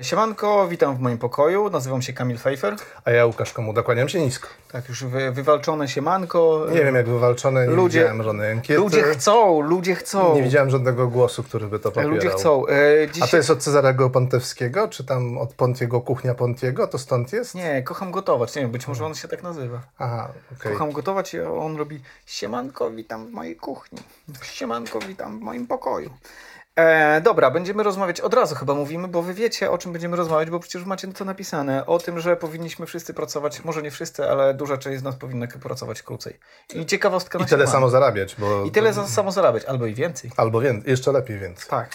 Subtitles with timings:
[0.00, 1.70] Siemanko, witam w moim pokoju.
[1.70, 2.76] Nazywam się Kamil Pfeiffer.
[3.04, 4.48] A ja Łukasz Komuda, kłaniam się nisko.
[4.72, 6.66] Tak, już wy, wywalczone siemanko.
[6.70, 8.80] Nie wiem jak wywalczone, nie Ludzie- widziałem żadnej ankiety.
[8.80, 10.34] Ludzie chcą, ludzie chcą.
[10.34, 12.10] Nie widziałem żadnego głosu, który by to popierał.
[12.10, 12.66] Ludzie chcą.
[12.66, 12.72] E,
[13.04, 13.28] A dzisiaj...
[13.30, 16.86] to jest od Cezarego Pontewskiego, czy tam od Pontiego, kuchnia Pontiego?
[16.86, 17.54] To stąd jest?
[17.54, 18.56] Nie, kocham gotować.
[18.56, 19.80] Nie wiem, być może on się tak nazywa.
[19.98, 20.28] Aha,
[20.60, 20.72] okej.
[20.72, 23.98] Kocham gotować i on robi siemanko, witam w mojej kuchni.
[24.42, 26.10] Siemanko, witam w moim pokoju.
[26.76, 30.50] E, dobra, będziemy rozmawiać od razu chyba mówimy, bo wy wiecie o czym będziemy rozmawiać,
[30.50, 31.86] bo przecież macie to napisane.
[31.86, 35.46] O tym, że powinniśmy wszyscy pracować, może nie wszyscy, ale duża część z nas powinna
[35.46, 36.38] pracować krócej.
[36.74, 38.64] I ciekawostka na I tyle samo zarabiać, bo...
[38.64, 40.30] I tyle samo zarabiać, albo i więcej.
[40.36, 41.66] Albo więcej, jeszcze lepiej więcej.
[41.68, 41.90] Tak.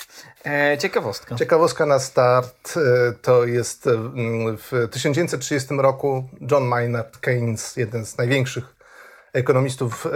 [0.45, 1.35] E, ciekawostka.
[1.35, 3.91] Ciekawostka na start e, to jest e,
[4.57, 8.75] w 1930 roku John Maynard Keynes, jeden z największych
[9.33, 10.07] ekonomistów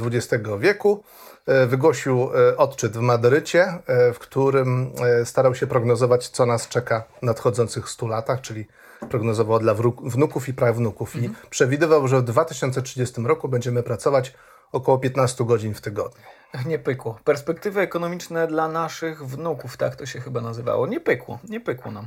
[0.00, 1.29] XX wieku, e,
[1.66, 7.04] wygłosił e, odczyt w Madrycie, e, w którym e, starał się prognozować, co nas czeka
[7.18, 8.66] w nadchodzących 100 latach, czyli
[9.10, 11.16] prognozował dla wnuków i prawnuków.
[11.16, 14.34] I przewidywał, że w 2030 roku będziemy pracować
[14.72, 16.22] około 15 godzin w tygodniu.
[16.66, 17.18] Nie pykło.
[17.24, 20.86] Perspektywy ekonomiczne dla naszych wnuków, tak to się chyba nazywało.
[20.86, 22.06] Nie pykło, nie pykło nam.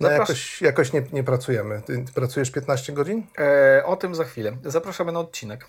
[0.00, 1.82] No Zaprasz- jakoś, jakoś nie, nie pracujemy.
[1.86, 3.26] Ty pracujesz 15 godzin?
[3.38, 4.56] E, o tym za chwilę.
[4.64, 5.66] Zapraszamy na odcinek.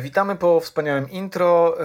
[0.00, 1.78] Witamy po wspaniałym intro.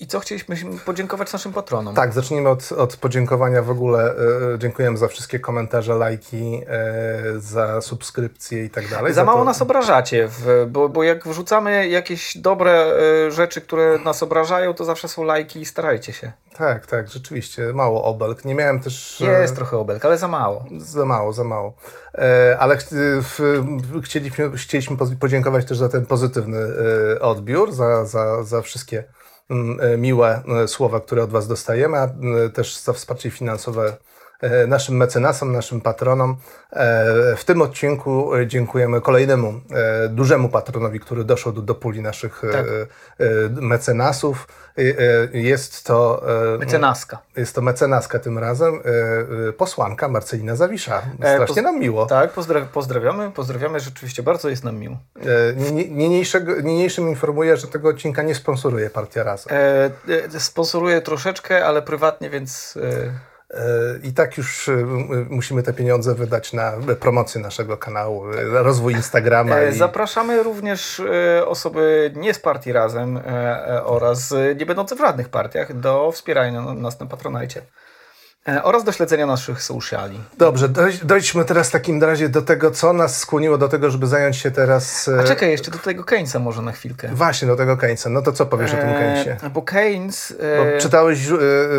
[0.00, 1.94] I co chcieliśmy podziękować naszym patronom.
[1.94, 4.14] Tak, zacznijmy od, od podziękowania w ogóle.
[4.54, 9.12] E, dziękujemy za wszystkie komentarze, lajki, e, za subskrypcje i tak dalej.
[9.12, 13.98] Za mało to- nas obrażacie, w, bo, bo jak wrzucamy jakieś dobre e, rzeczy, które
[13.98, 16.32] nas obrażają, to zawsze są lajki i starajcie się.
[16.56, 17.72] Tak, tak, rzeczywiście.
[17.72, 18.44] Mało obelg.
[18.44, 19.20] Nie miałem też...
[19.20, 20.64] e, Jest trochę obelg, ale za mało.
[20.78, 21.74] Za mało, za mało.
[22.14, 22.76] E, ale
[24.04, 26.58] chcieliśmy, chcieliśmy podziękować też za ten pozytywny
[27.16, 29.04] e, odbiór, za, za, za wszystkie e,
[29.98, 33.96] miłe e, słowa, które od Was dostajemy, a m, też za wsparcie finansowe e,
[34.68, 36.36] naszym mecenasom, naszym patronom.
[36.72, 42.44] E, W tym odcinku e, dziękujemy kolejnemu e, dużemu patronowi, który doszedł do puli naszych
[42.44, 42.66] e, Tak.
[42.66, 43.26] e,
[43.60, 44.48] mecenasów.
[44.78, 44.80] E,
[45.34, 46.22] e, Jest to
[46.54, 47.18] e, Mecenaska.
[47.36, 51.02] jest to mecenaska tym razem, e, e, posłanka Marcelina Zawisza.
[51.22, 52.06] E, Strasznie nam miło.
[52.06, 54.96] Tak, pozdra- pozdrawiamy, pozdrawiamy, rzeczywiście bardzo jest nam miło.
[55.16, 55.54] E,
[55.90, 59.52] Niniejszego, niniejszym informuję, że tego odcinka nie sponsoruje Partia Razem.
[59.56, 59.90] E,
[60.36, 63.12] e, sponsoruję troszeczkę, ale prywatnie, więc e, E,
[64.02, 64.72] I tak już e,
[65.30, 69.58] musimy te pieniądze wydać na promocję naszego kanału, e, na rozwój Instagrama.
[69.58, 69.78] e, I...
[69.78, 73.22] zapraszamy również e, osoby nie z partii razem e,
[73.68, 77.85] e, oraz e, nie będące w żadnych partiach do wspierania nas na Patronajcie e,
[78.62, 80.20] oraz do śledzenia naszych sociali.
[80.38, 84.06] Dobrze, dojdź, dojdźmy teraz w takim razie do tego, co nas skłoniło do tego, żeby
[84.06, 85.08] zająć się teraz...
[85.08, 87.08] e, A czekaj, jeszcze do tego Keynesa może na chwilkę.
[87.12, 88.10] Właśnie, do tego Keynesa.
[88.10, 89.36] No to co powiesz o tym Keynesie?
[89.42, 90.34] E, bo Keynes...
[90.56, 91.34] Bo E, czytałeś e,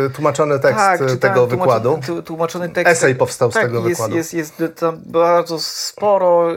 [0.06, 2.22] e, tłumaczony tekst tak, e, tego tłumaczony- wykładu?
[2.22, 2.92] Tłumaczony tekst.
[2.92, 4.16] Esej powstał z tak, tego jest, wykładu.
[4.16, 6.56] Jest, jest tam bardzo sporo e,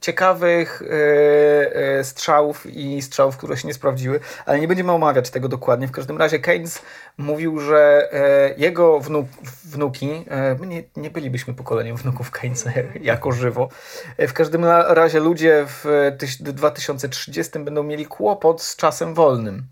[0.00, 5.48] ciekawych e, e, strzałów i strzałów, które się nie sprawdziły, ale nie będziemy omawiać tego
[5.48, 5.88] dokładnie.
[5.88, 6.78] W każdym razie Keynes
[7.18, 9.26] mówił, że e, jego wnuk,
[9.64, 13.68] wnuki, e, my nie, nie bylibyśmy pokoleniem wnuków Keynesa jako żywo,
[14.16, 15.84] e, w każdym ra- razie ludzie w
[16.18, 19.66] tyś- 2030 będą mieli kłopot z czasem wolnym.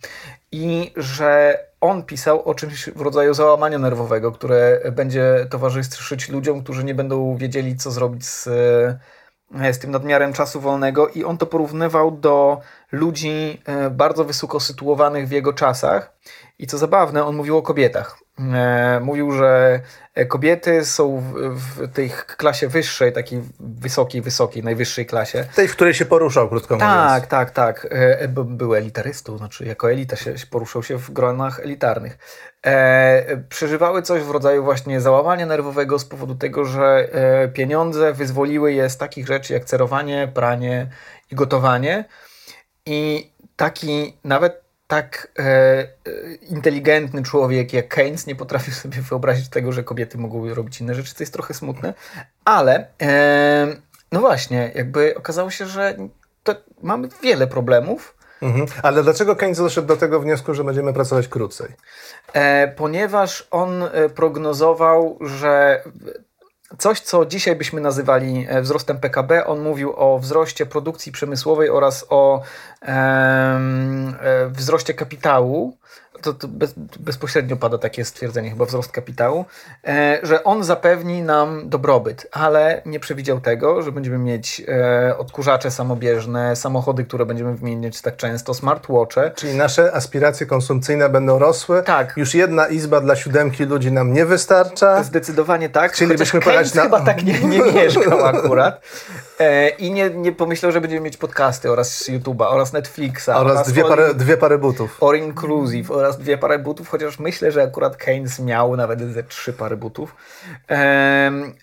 [0.52, 6.84] I że on pisał o czymś w rodzaju załamania nerwowego, które będzie towarzyszyć ludziom, którzy
[6.84, 8.46] nie będą wiedzieli, co zrobić z,
[9.54, 12.60] e, z tym nadmiarem czasu wolnego, i on to porównywał do
[12.92, 16.12] ludzi e, bardzo wysoko sytuowanych w jego czasach.
[16.58, 18.18] I co zabawne, on mówił o kobietach.
[18.54, 19.80] E, Mówił, że
[20.14, 25.44] e, kobiety są w, w tej klasie wyższej, takiej wysokiej, wysokiej, najwyższej klasie.
[25.54, 27.28] Tej, w której się poruszał, krótko Tak, mówiąc.
[27.28, 27.88] tak, tak.
[28.28, 32.18] B- Był elitarystą, znaczy jako elita się, poruszał się w gronach elitarnych.
[33.48, 37.08] Przeżywały coś w rodzaju właśnie załamania nerwowego z powodu tego, że
[37.54, 40.86] pieniądze wyzwoliły je z takich rzeczy jak cerowanie, pranie
[41.30, 42.04] i gotowanie.
[42.88, 45.86] I taki nawet tak e, e,
[46.34, 51.14] inteligentny człowiek jak Keynes nie potrafił sobie wyobrazić tego, że kobiety mogą robić inne rzeczy,
[51.14, 51.94] to jest trochę smutne,
[52.44, 53.66] ale e,
[54.12, 55.96] no właśnie, jakby okazało się, że
[56.82, 58.66] mamy wiele problemów, Mhm.
[58.82, 61.68] Ale dlaczego Keynes doszedł do tego wniosku, że będziemy pracować krócej?
[62.32, 65.82] e, ponieważ on e, prognozował, że
[66.78, 72.06] coś, co dzisiaj byśmy nazywali e, wzrostem PKB, on mówił o wzroście produkcji przemysłowej oraz
[72.08, 72.42] o
[72.82, 73.60] e,
[74.48, 75.76] wzroście kapitału
[76.22, 79.44] to, to bez, bezpośrednio pada takie stwierdzenie, chyba wzrost kapitału,
[79.86, 85.70] e, że on zapewni nam dobrobyt, ale nie przewidział tego, że będziemy mieć e, odkurzacze
[85.70, 89.30] samobieżne, samochody, które będziemy wymieniać tak często, smartwatche.
[89.34, 91.82] Czyli nasze aspiracje konsumpcyjne będą rosły.
[91.82, 92.16] Tak.
[92.16, 95.02] Już jedna izba dla siódemki ludzi nam nie wystarcza.
[95.02, 95.92] Zdecydowanie tak.
[95.92, 98.80] Chcielibyśmy pojechać na- chyba tak nie, nie mieszkał akurat.
[99.40, 103.28] E, I nie, nie pomyślał, że będziemy mieć podcasty oraz YouTube'a, oraz Netflixa.
[103.28, 105.02] Oraz dwie all- pary, dwie pary butów.
[105.02, 109.52] All inclusive oraz dwie pary butów, chociaż myślę, że akurat Keynes miał nawet ze trzy
[109.52, 110.16] pary butów.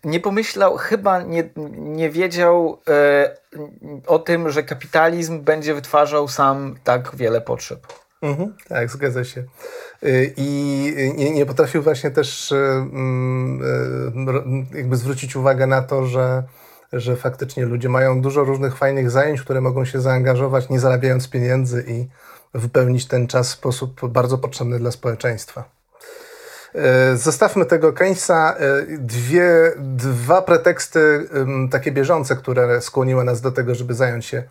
[0.04, 3.38] Nie pomyślał, chyba nie, nie wiedział e,
[4.08, 7.80] o tym, że kapitalizm będzie wytwarzał sam tak wiele potrzeb.
[8.22, 9.44] Mhm, tak, zgadza się.
[10.04, 12.54] Y, I nie, nie potrafił właśnie też
[14.74, 16.44] jakby zwrócić uwagę na to, że,
[16.94, 21.86] że faktycznie ludzie mają dużo różnych fajnych zajęć, które mogą się zaangażować, nie zarabiając pieniędzy
[21.88, 22.08] i
[22.54, 25.64] wypełnić ten czas w sposób bardzo potrzebny dla społeczeństwa.
[26.76, 28.56] E, Zostawmy tego Keynesa.
[28.60, 31.30] E, Dwie, dwa preteksty
[31.72, 34.44] takie bieżące, które skłoniły nas do tego, żeby zająć się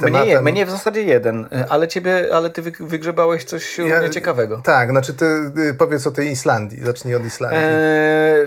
[0.00, 0.42] tematem.
[0.42, 4.10] Mnie, mnie w zasadzie jeden, e, ale ciebie, ale ty wy- wygrzebałeś coś Ja- równie
[4.10, 4.60] ciekawego.
[4.64, 5.26] Tak, znaczy ty
[5.78, 6.84] powiedz o tej Islandii.
[6.84, 7.60] Zacznij od Islandii.
[7.62, 7.70] E,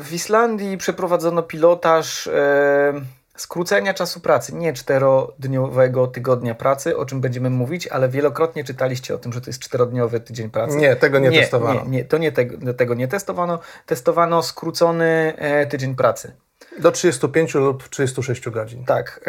[0.02, 2.94] w Islandii przeprowadzono pilotaż e,
[3.38, 4.56] skrócenia czasu pracy.
[4.56, 9.50] Nie czterodniowego tygodnia pracy, o czym będziemy mówić, ale wielokrotnie czytaliście o tym, że to
[9.50, 10.78] jest czterodniowy tydzień pracy.
[10.78, 11.82] Nie, tego nie, testowano.
[11.84, 13.60] Nie, nie, to nie tego, tego nie testowano.
[13.86, 16.32] Testowano skrócony e, tydzień pracy.
[16.80, 18.86] Do 35 lub 36 godzin.
[18.86, 19.20] Tak.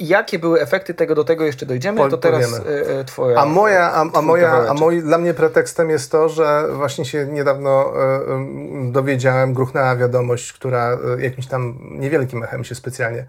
[0.00, 2.86] Jakie były efekty tego, do tego jeszcze dojdziemy, Po- to teraz powiemy.
[2.90, 3.38] e, e, twoja...
[3.38, 7.26] A moja, a, a moja, a moi, dla mnie pretekstem jest to, że właśnie się
[7.26, 7.92] niedawno
[8.28, 13.26] em, dowiedziałem, gruchnęła wiadomość, która jakimś tam niewielkim echem się specjalnie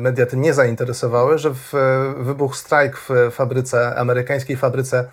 [0.00, 1.72] media tym nie zainteresowały, że w,
[2.16, 5.04] wybuchł strajk w fabryce, amerykańskiej fabryce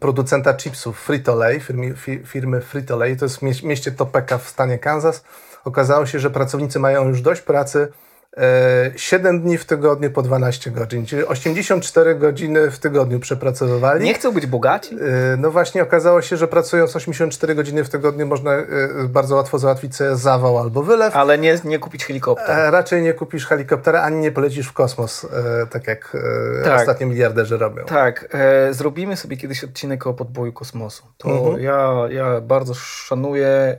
[0.00, 5.24] producenta chipsów Frito-Lay, firmy, fi- firmy Frito-Lay, to jest mieście Topeka w stanie Kansas.
[5.64, 7.88] Okazało się, że pracownicy mają już dość pracy,
[8.96, 14.04] 7 dni w tygodniu po 12 godzin, czyli 84 godziny w tygodniu przepracowywali.
[14.04, 14.94] Nie chcą być bogaci?
[14.94, 18.64] E, No właśnie okazało się, że pracując 84 godziny w tygodniu można e,
[19.08, 21.16] bardzo łatwo załatwić sobie zawał albo wylew.
[21.16, 22.58] Ale nie, nie kupić helikoptera.
[22.58, 26.16] E, Raczej nie kupisz helikoptera, ani nie polecisz w kosmos, e, tak jak
[26.60, 26.80] e, Tak.
[26.80, 27.84] ostatnio miliarderzy robią.
[27.84, 31.04] Tak, e, zrobimy sobie kiedyś odcinek o podboju kosmosu.
[31.18, 31.60] To Mhm.
[31.62, 33.78] ja, ja bardzo szanuję e,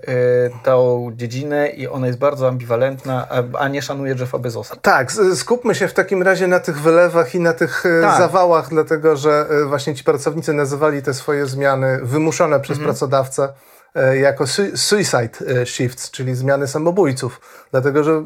[0.64, 4.40] tą dziedzinę i ona jest bardzo ambiwalentna, a, a nie szanuję Jeffa
[4.82, 8.18] Tak, skupmy się w takim razie na tych wylewach i na tych e, Tak.
[8.18, 12.88] zawałach, dlatego że e, właśnie ci pracownicy nazywali te swoje zmiany wymuszone przez Mhm.
[12.94, 13.50] pracodawcę
[14.22, 15.30] jako su- suicide
[15.62, 17.42] e, shifts, czyli zmiany samobójców.
[17.72, 18.24] Dlatego, że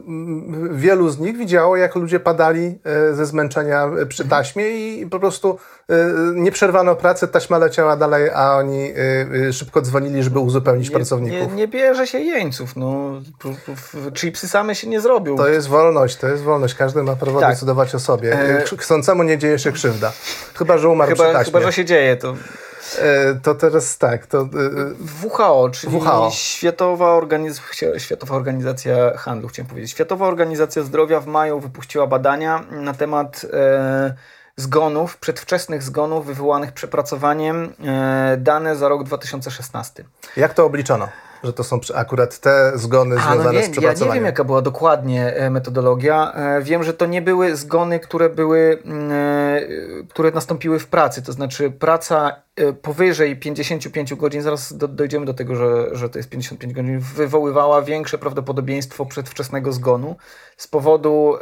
[0.72, 2.80] wielu z nich widziało, jak ludzie padali
[3.12, 5.58] e, ze zmęczenia e, przy taśmie i po prostu
[5.90, 5.94] e,
[6.36, 10.96] nie przerwano pracy, taśma leciała dalej, a oni e, e, szybko dzwonili, żeby uzupełnić Nie,
[10.96, 11.50] pracowników.
[11.52, 13.22] nie, nie bierze się jeńców, no.
[14.14, 15.38] Chipsy same się nie zrobią.
[15.38, 16.74] To jest wolność, to jest wolność.
[16.76, 17.50] Każdy ma prawo Tak.
[17.54, 18.34] decydować o sobie.
[18.34, 20.12] E, Chcącemu nie dzieje się krzywda.
[20.56, 21.54] Chyba, że umarł przy Chyba, taśmie.
[21.54, 22.36] chyba, że się dzieje to.
[23.00, 24.42] E, To teraz tak, to...
[24.42, 24.46] e,
[25.24, 26.32] WHO, czyli WHO.
[26.32, 29.92] Światowa, Organiz- Światowa Organizacja Handlu, chciałem powiedzieć.
[29.92, 34.14] Światowa Organizacja Zdrowia w maju wypuściła badania na temat e,
[34.56, 37.74] zgonów, przedwczesnych zgonów wywołanych przepracowaniem,
[38.38, 40.04] dane za rok 2016.
[40.38, 41.08] Jak to obliczono?
[41.44, 44.16] Że to są akurat te zgony A, związane no nie, z ja nie przepracowaniem.
[44.16, 46.34] wiem, jaka była dokładnie e, metodologia.
[46.34, 49.62] E, Wiem, że to nie były zgony, które były, mm, e,
[50.10, 51.22] które nastąpiły w pracy.
[51.22, 52.36] To znaczy praca
[52.82, 57.82] powyżej 55 godzin, zaraz do, dojdziemy do tego, że, że to jest 55 godzin, wywoływała
[57.82, 60.16] większe prawdopodobieństwo przedwczesnego zgonu
[60.58, 61.36] z powodu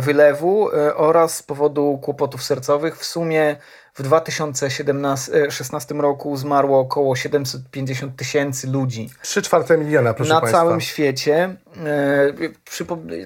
[0.00, 2.98] wylewu oraz z powodu kłopotów sercowych.
[2.98, 3.56] W sumie
[3.98, 10.58] w 2016 roku zmarło około 750 tysięcy ludzi Trzy czwarte miliona, proszę na Państwa.
[10.58, 11.56] całym świecie.
[11.86, 12.32] E,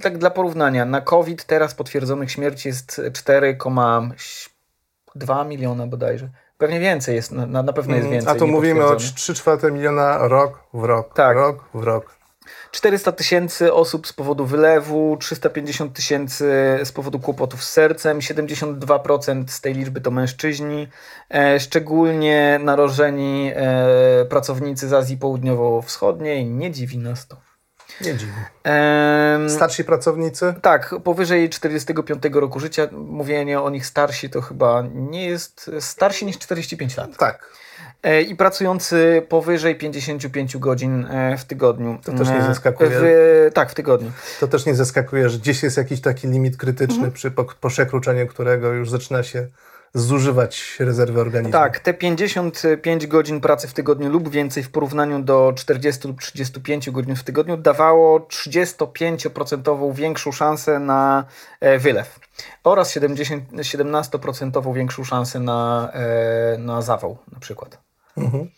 [0.00, 6.29] tak dla porównania, na COVID teraz potwierdzonych śmierci jest 4,2 miliona bodajże.
[6.59, 8.31] Pewnie więcej jest, na, na na pewno jest więcej.
[8.31, 9.17] Mm, A tu mówimy o niepotwierdzonych.
[9.17, 11.37] 3 czwarte miliona rok w rok, Tak.
[11.37, 12.20] rok w rok.
[12.73, 16.45] 400 tysięcy osób z powodu wylewu, 350 tysięcy
[16.85, 20.89] z powodu kłopotów z sercem, 72% z tej liczby to mężczyźni,
[21.35, 26.47] e, szczególnie narażeni e, pracownicy z Azji Południowo-Wschodniej.
[26.47, 27.37] Nie dziwi nas to.
[28.00, 28.33] Nie dziwi.
[28.65, 30.55] Em, Starsi pracownicy?
[30.62, 36.39] Tak, powyżej 45 roku życia, mówienie o nich starsi to chyba nie jest starsi niż
[36.39, 37.17] 45 lat.
[37.17, 37.50] Tak.
[38.02, 41.99] E, I pracujący powyżej 55 godzin e, w tygodniu.
[42.04, 42.90] To też nie E, zaskakuje.
[42.92, 44.12] W, tak, w tygodniu.
[44.40, 47.12] To też nie zaskakuje, że gdzieś jest jakiś taki limit krytyczny, Mhm.
[47.12, 49.47] przy po, przekroczeniu którego już zaczyna się
[49.95, 51.52] zużywać rezerwy organizmu.
[51.52, 56.90] Tak, te 55 godzin pracy w tygodniu lub więcej w porównaniu do 40 lub 35
[56.90, 61.25] godzin w tygodniu dawało 35% większą szansę na
[61.78, 62.21] wylew
[62.64, 65.92] oraz 70, 17% większą szansę na,
[66.59, 67.90] na zawał na przykład.
[68.17, 68.50] Mhm.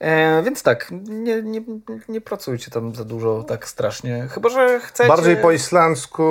[0.00, 1.62] E, więc tak, nie, nie,
[2.08, 4.28] nie pracujcie tam za dużo tak strasznie.
[4.30, 5.08] Chyba, że chcecie...
[5.08, 6.24] Bardziej po islandzku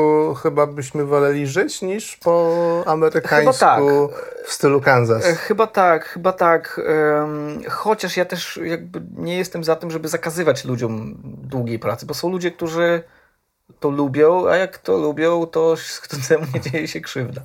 [0.44, 3.84] chyba byśmy woleli żyć niż po amerykańsku tak.
[4.46, 5.26] w stylu Kansas.
[5.26, 6.82] E, Chyba tak, chyba tak.
[7.70, 12.30] Chociaż ja też jakby nie jestem za tym, żeby zakazywać ludziom długiej pracy, bo są
[12.30, 13.04] ludzie, którzy
[13.80, 17.42] to lubią, a jak to lubią, to chcącemu nie dzieje się krzywda.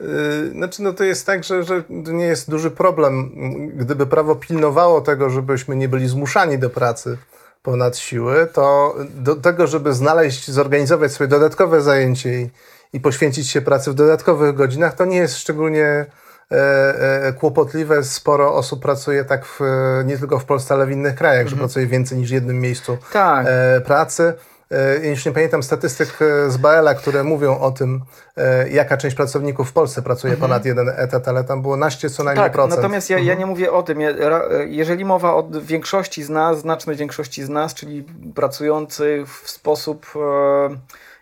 [0.00, 3.30] Yy, Znaczy, no to jest tak, że, że to nie jest duży problem.
[3.76, 7.18] Gdyby prawo pilnowało tego, żebyśmy nie byli zmuszani do pracy
[7.62, 12.50] ponad siły, to do tego, żeby znaleźć, zorganizować sobie dodatkowe zajęcie i,
[12.92, 16.06] i poświęcić się pracy w dodatkowych godzinach, to nie jest szczególnie e,
[16.52, 18.04] e, kłopotliwe.
[18.04, 19.60] Sporo osób pracuje tak w,
[20.04, 22.98] nie tylko w Polsce, ale w innych krajach, że pracuje więcej niż w jednym miejscu
[23.12, 23.46] Tak.
[23.48, 24.34] e, pracy.
[24.70, 28.02] E, ja już nie pamiętam statystyk e, z Baela, które mówią o tym,
[28.36, 32.24] e, jaka część pracowników w Polsce pracuje ponad jeden etat, ale tam było naście co
[32.24, 32.76] najmniej Tak, procent.
[32.76, 33.98] natomiast ja, ja nie mówię o tym.
[34.66, 38.04] Jeżeli mowa o większości z nas, znacznej większości z nas, czyli
[38.34, 40.76] pracujących w sposób, e,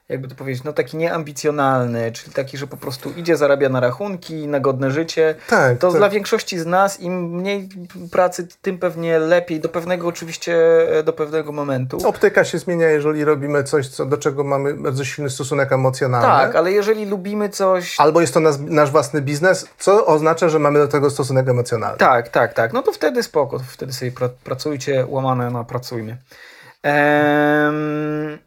[0.09, 4.49] jakby to powiedzieć, no taki nieambicjonalny, czyli taki, że po prostu idzie, zarabia na rachunki,
[4.49, 5.97] na godne życie, Tak, to tak.
[5.99, 7.69] dla większości z nas im mniej
[8.13, 10.57] pracy, tym pewnie lepiej, do pewnego oczywiście,
[10.99, 12.09] e, do pewnego momentu.
[12.09, 16.27] Optyka się zmienia, jeżeli robimy coś, co, do czego mamy bardzo silny stosunek emocjonalny.
[16.29, 20.59] tak, ale jeżeli lubimy coś, Albo jest to nas, nasz własny biznes, co oznacza, że
[20.59, 21.99] mamy do tego stosunek emocjonalny.
[21.99, 22.73] Tak, tak, tak.
[22.73, 23.59] No to wtedy spoko.
[23.59, 26.17] Wtedy sobie pra pracujcie, łamane na pracujmy.
[26.83, 28.39] Ehm,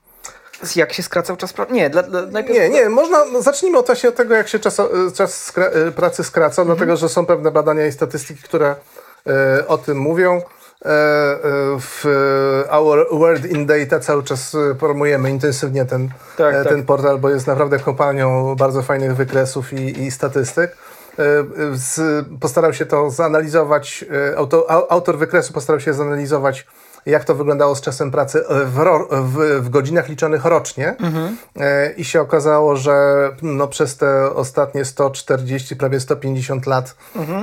[0.75, 1.73] jak się skracał czas pracy?
[1.73, 2.59] Nie, dla, dla, najpierw...
[2.59, 4.81] Nie, nie, można, no zacznijmy od właśnie od tego, jak się czas,
[5.15, 6.77] czas skra, e, pracy skraca, Mhm.
[6.77, 8.75] dlatego że są pewne badania i statystyki, które
[9.27, 10.41] e, o tym mówią.
[10.85, 11.39] E, e,
[11.79, 12.05] w
[12.71, 16.67] Our World in Data cały czas promujemy intensywnie ten, Tak, e, tak.
[16.73, 20.71] ten portal, bo jest naprawdę kompanią bardzo fajnych wykresów i, i statystyk.
[20.71, 21.23] E,
[21.73, 26.67] z, postarał się to zanalizować, e, auto, au- autor wykresu postarał się zanalizować,
[27.07, 30.95] jak to wyglądało z czasem pracy w, ro, w, w godzinach liczonych rocznie.
[31.59, 32.95] E, I się okazało, że
[33.41, 36.95] no, przez te ostatnie 140, prawie 150 lat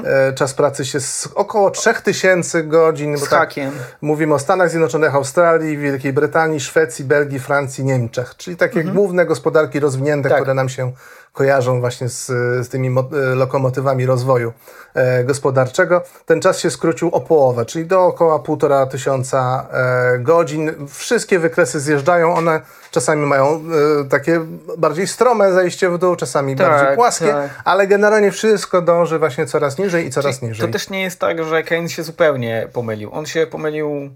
[0.04, 3.16] e, czas pracy się z około 3000 godzin.
[3.18, 3.72] Z tak, hakiem.
[4.00, 9.80] Mówimy o Stanach Zjednoczonych, Australii, Wielkiej Brytanii, Szwecji, Belgii, Francji, Niemczech, czyli takie główne gospodarki
[9.80, 10.38] rozwinięte, Tak.
[10.38, 10.92] które nam się
[11.34, 12.26] kojarzą właśnie z,
[12.66, 14.52] z tymi mo- lokomotywami rozwoju
[14.94, 16.02] e, gospodarczego.
[16.26, 20.72] Ten czas się skrócił o połowę, czyli do około półtora tysiąca e, godzin.
[20.88, 22.60] Wszystkie wykresy zjeżdżają, one
[22.90, 23.60] czasami mają e,
[24.08, 24.40] takie
[24.78, 27.50] bardziej strome zejście w dół, czasami Tak, bardziej płaskie, tak.
[27.64, 30.66] ale generalnie wszystko dąży właśnie coraz niżej i coraz Czyli niżej.
[30.66, 33.10] To też nie jest tak, że Keynes się zupełnie pomylił.
[33.12, 34.10] On się pomylił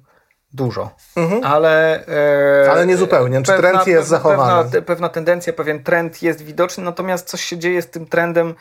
[0.53, 0.91] dużo,
[1.45, 2.07] ale...
[2.07, 2.71] e, Mhm.
[2.71, 3.43] Ale nie zupełnie.
[3.43, 4.63] Czy trend jest zachowany?
[4.65, 8.55] Pewna, pewna tendencja, pewien trend jest widoczny, natomiast coś się dzieje z tym trendem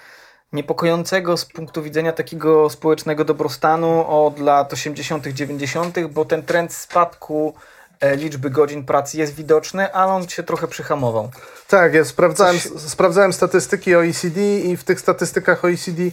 [0.53, 7.53] niepokojącego z punktu widzenia takiego społecznego dobrostanu od lat 80., 90., bo ten trend spadku
[7.99, 11.29] e, liczby godzin pracy jest widoczny, ale on się trochę przyhamował.
[11.67, 16.11] Tak, ja sprawdzałem, Coś- sprawdzałem statystyki OECD i w tych statystykach OECD y,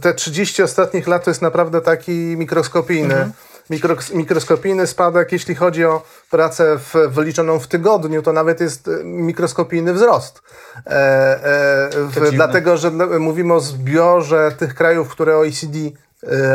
[0.00, 3.32] te 30 ostatnich lat to jest naprawdę taki mikroskopijny, Mhm.
[3.70, 5.32] Mikro, mikroskopijny spadek.
[5.32, 10.42] Jeśli chodzi o pracę w, wyliczoną w tygodniu, to nawet jest y, mikroskopijny wzrost.
[10.86, 15.92] E, e, w, dlatego, że mówimy o zbiorze tych krajów, które OECD y,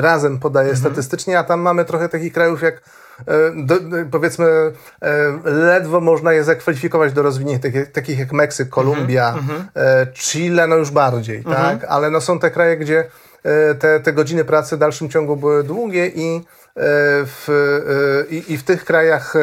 [0.02, 0.78] razem podaje Mhm.
[0.94, 3.76] statystycznie, a tam mamy trochę takich krajów jak e, do,
[4.12, 4.46] powiedzmy
[5.02, 9.36] e, ledwo można je zakwalifikować do rozwiniętych, takich, jak Meksyk, Kolumbia,
[9.76, 11.86] e, Chile, no już bardziej, tak?
[11.90, 13.06] Ale no są te kraje, gdzie e,
[13.80, 16.42] te, te godziny pracy w dalszym ciągu były długie i e,
[17.26, 19.42] w, e, i, i w tych krajach e,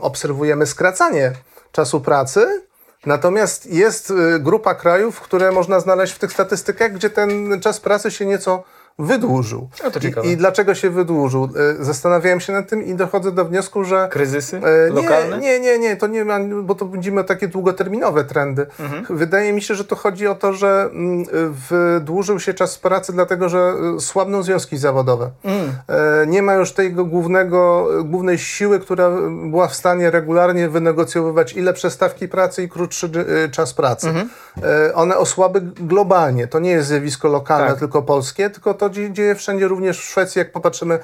[0.00, 1.32] obserwujemy skracanie
[1.72, 2.62] czasu pracy.
[3.06, 8.10] Natomiast jest e, grupa krajów, które można znaleźć w tych statystykach, gdzie ten czas pracy
[8.10, 8.64] się nieco
[8.98, 9.68] wydłużył.
[9.84, 10.26] No to ciekawe.
[10.28, 11.44] I, I dlaczego się wydłużył?
[11.80, 15.38] E, Zastanawiałem się nad tym i dochodzę do wniosku, że Kryzysy E, lokalne?
[15.38, 18.66] Nie, nie, nie, to nie ma, bo to widzimy takie długoterminowe trendy.
[18.80, 19.18] Mhm.
[19.18, 21.24] Wydaje mi się, że to chodzi o to, że mm,
[21.70, 25.30] wydłużył się czas pracy, dlatego że y, słabną związki zawodowe.
[25.44, 25.72] Mm.
[25.88, 29.10] E, Nie ma już tego głównego, głównej siły, która
[29.50, 33.10] była w stanie regularnie wynegocjowywać i lepsze stawki pracy i krótszy
[33.52, 34.08] czas pracy.
[34.08, 34.28] Mhm.
[34.62, 36.46] E, One osłaby globalnie.
[36.46, 37.78] To nie jest zjawisko lokalne, Tak.
[37.78, 40.98] tylko polskie, tylko to dzieje wszędzie, również w Szwecji, jak popatrzymy,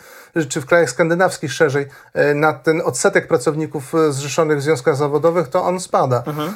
[0.49, 5.49] czy w krajach skandynawskich szerzej, e, na ten odsetek pracowników e, zrzeszonych w związkach zawodowych,
[5.49, 6.23] to on spada.
[6.27, 6.55] Mhm.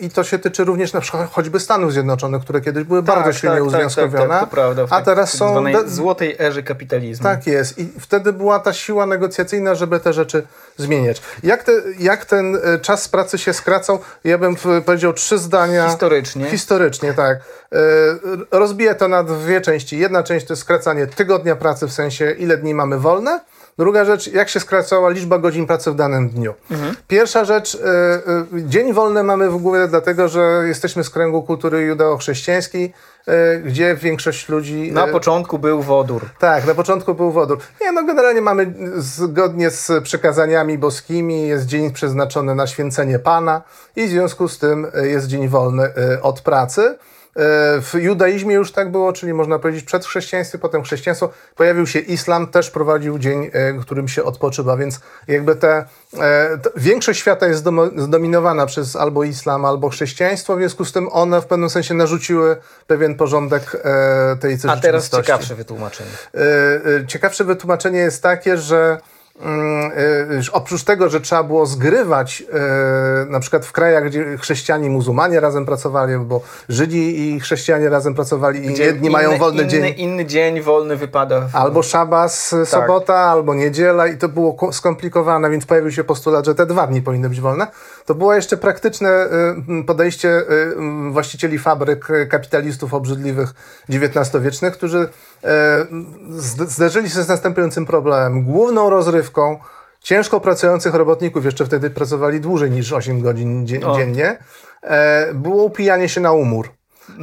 [0.00, 3.32] I to się tyczy również na przykład choćby Stanów Zjednoczonych, które kiedyś były tak, bardzo
[3.32, 5.64] silnie tak, uzwiązkowione, tak, tak, prawda, a teraz są...
[5.86, 7.24] złotej erze kapitalizmu.
[7.24, 7.78] Tak jest.
[7.78, 10.46] I wtedy była ta siła negocjacyjna, żeby te rzeczy
[10.76, 11.22] zmieniać.
[11.42, 13.98] Jak, te, jak ten czas pracy się skracał?
[14.24, 14.56] Ja bym
[14.86, 15.88] powiedział trzy zdania.
[15.88, 16.46] Historycznie.
[16.46, 17.38] Historycznie, tak.
[18.50, 19.98] Rozbiję to na dwie części.
[19.98, 23.40] Jedna część to jest skracanie tygodnia pracy, w sensie ile dni mamy wolne.
[23.78, 26.54] Druga rzecz, jak się skracała liczba godzin pracy w danym dniu.
[26.70, 26.96] Mhm.
[27.08, 27.78] Pierwsza rzecz, y,
[28.58, 32.92] y, dzień wolny mamy w głowie dlatego, że jesteśmy z kręgu kultury judeo-chrześcijańskiej,
[33.64, 34.92] gdzie większość ludzi...
[34.92, 36.30] Na początku był wodór.
[36.38, 37.58] Tak, na początku był wodór.
[37.80, 43.62] Nie, no generalnie mamy zgodnie z przekazaniami boskimi, jest dzień przeznaczony na święcenie Pana
[43.96, 45.92] i w związku z tym jest dzień wolny
[46.22, 46.98] od pracy.
[47.36, 51.30] E, w judaizmie już tak było, czyli można powiedzieć przed chrześcijaństwem, potem chrześcijaństwo.
[51.56, 55.84] Pojawił się islam, też prowadził dzień, e, którym się odpoczywa, więc jakby te,
[56.18, 57.64] e, większość świata jest
[57.96, 62.56] zdominowana przez albo islam, albo chrześcijaństwo, w związku z tym one w pewnym sensie narzuciły
[62.86, 63.82] pewien porządek
[64.40, 66.10] tej A teraz ciekawsze wytłumaczenie.
[67.06, 68.98] Ciekawsze wytłumaczenie jest takie, że
[70.52, 72.42] oprócz tego, że trzeba było zgrywać
[73.26, 77.88] y, na przykład w krajach, gdzie chrześcijanie i muzułmanie razem pracowali, bo Żydzi i chrześcijanie
[77.88, 79.94] razem pracowali i jedni inny, mają wolny inny, dzień.
[79.96, 81.40] Inny dzień wolny wypada.
[81.40, 81.56] W...
[81.56, 82.68] Albo szabas, tak.
[82.68, 87.02] sobota, albo niedziela i to było skomplikowane, więc pojawił się postulat, że te dwa dni
[87.02, 87.66] powinny być wolne.
[88.06, 89.28] To było jeszcze praktyczne
[89.80, 90.42] y, podejście
[91.10, 93.54] właścicieli fabryk, kapitalistów obrzydliwych
[93.90, 95.08] XIX-wiecznych, którzy
[96.66, 98.44] zderzyli się z następującym problemem.
[98.44, 99.58] Główną rozrywką
[100.00, 104.38] ciężko pracujących robotników, jeszcze wtedy pracowali dłużej niż 8 godzin dziennie,
[104.82, 106.68] e, było upijanie się na umór.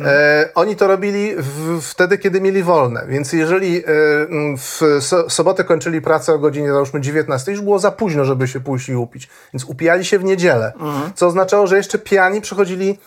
[0.05, 3.83] E, oni to robili w, wtedy, kiedy mieli wolne, więc jeżeli e,
[4.57, 8.59] w so, sobotę kończyli pracę o godzinie załóżmy 19, już było za późno, żeby się
[8.59, 11.11] pójść i upić, więc upijali się w niedzielę, mhm.
[11.15, 12.97] co oznaczało, że jeszcze pijani przychodzili e,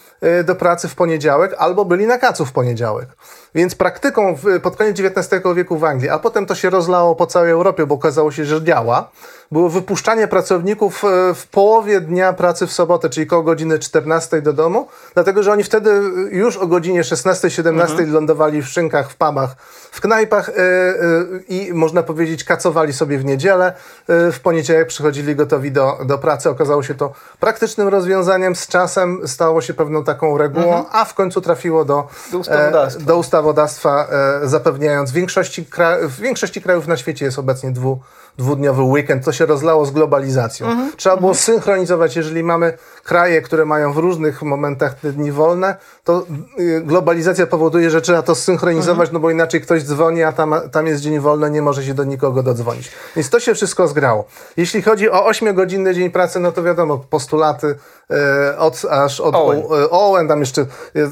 [0.45, 3.09] do pracy w poniedziałek albo byli na kacu w poniedziałek.
[3.55, 7.27] Więc praktyką w, pod koniec XIX wieku w Anglii, a potem to się rozlało po
[7.27, 9.11] całej Europie, bo okazało się, że działa,
[9.53, 14.53] było wypuszczanie pracowników e, w połowie dnia pracy w sobotę, czyli koło godziny 14 do
[14.53, 15.91] domu, dlatego że oni wtedy
[16.31, 18.13] już o godzinie 16-17 mhm.
[18.13, 19.57] lądowali w szynkach, w pubach,
[19.91, 23.73] w knajpach yy, i można powiedzieć kacowali sobie w niedzielę.
[24.09, 26.51] W poniedziałek przychodzili gotowi do, do pracy.
[26.51, 28.57] Okazało się to praktycznym rozwiązaniem.
[28.57, 30.87] Z czasem stało się pewną taką regułą, mhm.
[30.93, 34.09] a w końcu trafiło do, do ustawodawstwa, do ustawodawstwa
[34.43, 35.67] zapewniając większości
[36.03, 38.01] w większości krajów na świecie jest obecnie dwu
[38.39, 40.67] dwudniowy weekend, to się rozlało z globalizacją.
[40.67, 40.93] Mhm.
[40.97, 46.27] Trzeba było synchronizować, jeżeli mamy kraje, które mają w różnych momentach te dni wolne, to
[46.61, 49.13] y, globalizacja powoduje, że trzeba to synchronizować, mhm.
[49.13, 52.05] no bo inaczej ktoś dzwoni, a tam, tam jest dzień wolny, nie może się do
[52.05, 52.91] nikogo dodzwonić.
[53.17, 54.25] Więc to się wszystko zgrało.
[54.57, 57.75] Jeśli chodzi o 8-godzinny dzień pracy, no to wiadomo, postulaty
[58.11, 59.63] e, od, aż od Owen.
[59.91, 60.67] Owen, tam jeszcze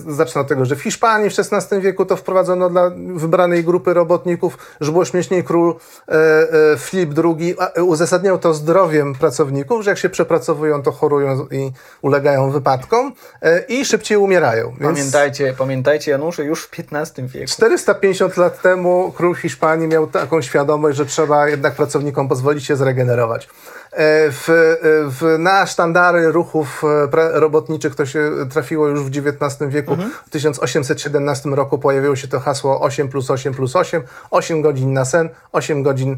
[0.09, 4.59] zacznę od tego, że w Hiszpanii w XVI wieku to wprowadzono dla wybranej grupy robotników,
[4.81, 5.75] że było śmieszniej król
[6.09, 11.71] e, e, Filip II uzasadniał to zdrowiem pracowników, że jak się przepracowują, to chorują i
[12.03, 14.75] ulegają wypadkom e, i szybciej umierają.
[14.81, 17.47] Więc pamiętajcie, pamiętajcie Janusze, już w XV wieku.
[17.47, 23.49] 450 lat temu król Hiszpanii miał taką świadomość, że trzeba jednak pracownikom pozwolić się zregenerować.
[23.95, 24.77] E, w, e,
[25.11, 29.93] w, na sztandary ruchów e, robotniczych to się trafiło już w XIX wieku.
[29.93, 30.11] Mhm.
[30.27, 34.03] W 1817 roku pojawiło się to hasło 8 plus 8 plus 8.
[34.31, 36.17] 8 godzin na sen, 8 godzin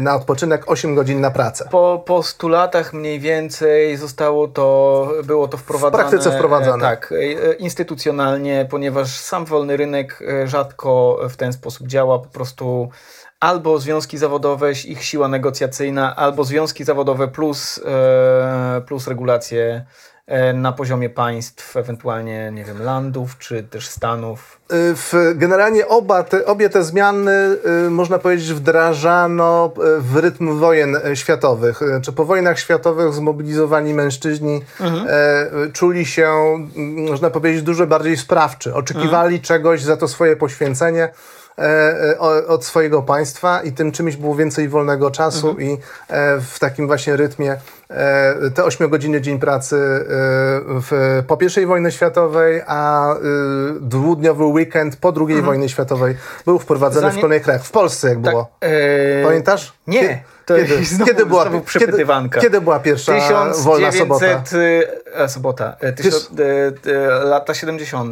[0.00, 1.68] na odpoczynek, 8 godzin na pracę.
[1.70, 6.04] Po, po 100 latach mniej więcej zostało to, było to wprowadzone.
[6.04, 6.82] W praktyce wprowadzone.
[6.82, 7.14] Tak,
[7.58, 12.18] instytucjonalnie, ponieważ sam wolny rynek rzadko w ten sposób działa.
[12.18, 12.88] Po prostu
[13.40, 19.84] albo związki zawodowe, ich siła negocjacyjna, albo związki zawodowe plus, e, plus regulacje
[20.26, 24.60] e, na poziomie państw, ewentualnie, nie wiem, landów, czy też stanów.
[24.70, 27.56] E, w, generalnie oba te, obie te zmiany,
[27.90, 31.80] można powiedzieć, wdrażano w rytm wojen światowych.
[32.02, 35.06] Czy po wojnach światowych zmobilizowani mężczyźni mhm.
[35.72, 36.32] czuli się,
[37.10, 38.74] można powiedzieć, dużo bardziej sprawczy.
[38.74, 39.42] Oczekiwali mhm.
[39.42, 41.08] czegoś za to swoje poświęcenie.
[41.58, 41.62] E,
[42.10, 45.68] e, od swojego państwa i tym czymś było więcej wolnego czasu mhm.
[45.68, 47.56] i e, w takim właśnie rytmie
[48.54, 49.76] te 8-godziny dzień pracy
[50.66, 53.08] w, po I wojnie światowej, a
[53.80, 55.44] dwudniowy weekend po II Mhm.
[55.44, 57.64] wojnie światowej był wprowadzony w Zanim- kolejnych krajach.
[57.64, 58.50] W Polsce jak było.
[58.60, 59.72] e, Pamiętasz?
[59.86, 60.08] Nie.
[60.08, 62.04] To Kiedy, znowu- kiedy, była, znowu kiedy,
[62.40, 63.12] kiedy była pierwsza
[63.62, 64.20] wolna sobota?
[64.42, 64.52] 1900,
[65.14, 66.30] e, sobota, e, tysiąc,
[66.86, 68.10] e, e, lata 70.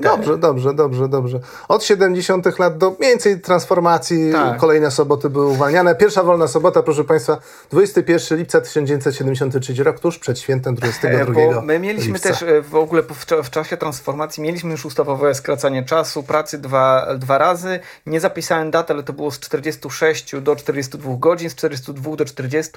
[0.00, 1.40] Dobrze, dobrze, dobrze, dobrze.
[1.68, 2.58] Od 70.
[2.58, 4.56] lat do mniej więcej transformacji Tak.
[4.58, 5.94] kolejne soboty były uwalniane.
[5.94, 7.38] Pierwsza wolna sobota, proszę Państwa,
[7.70, 12.28] 21 lipca 1973 rok, tuż przed świętem 22 E, my mieliśmy lipca.
[12.28, 13.02] też e, w ogóle
[13.44, 17.80] w czasie transformacji mieliśmy już ustawowe skracanie czasu pracy dwa, dwa razy.
[18.06, 22.72] Nie zapisałem daty, ale to było z 46 do 42 godzin, z 42 do 40.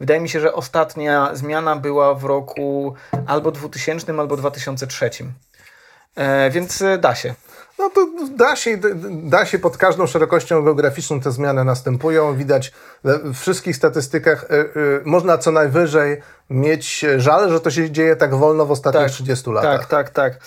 [0.00, 2.94] Wydaje mi się, że ostatnia zmiana była w roku
[3.26, 5.10] albo 2000, albo 2003.
[6.16, 7.34] E, więc e, da się.
[7.78, 8.78] No to da się,
[9.22, 12.36] da się pod każdą szerokością geograficzną te zmiany następują.
[12.36, 12.72] Widać
[13.04, 14.44] we wszystkich statystykach.
[14.44, 19.04] y, y, Można co najwyżej mieć żal, że to się dzieje tak wolno w ostatnich
[19.04, 19.86] Tak, 30 latach.
[19.86, 20.38] Tak, tak, tak.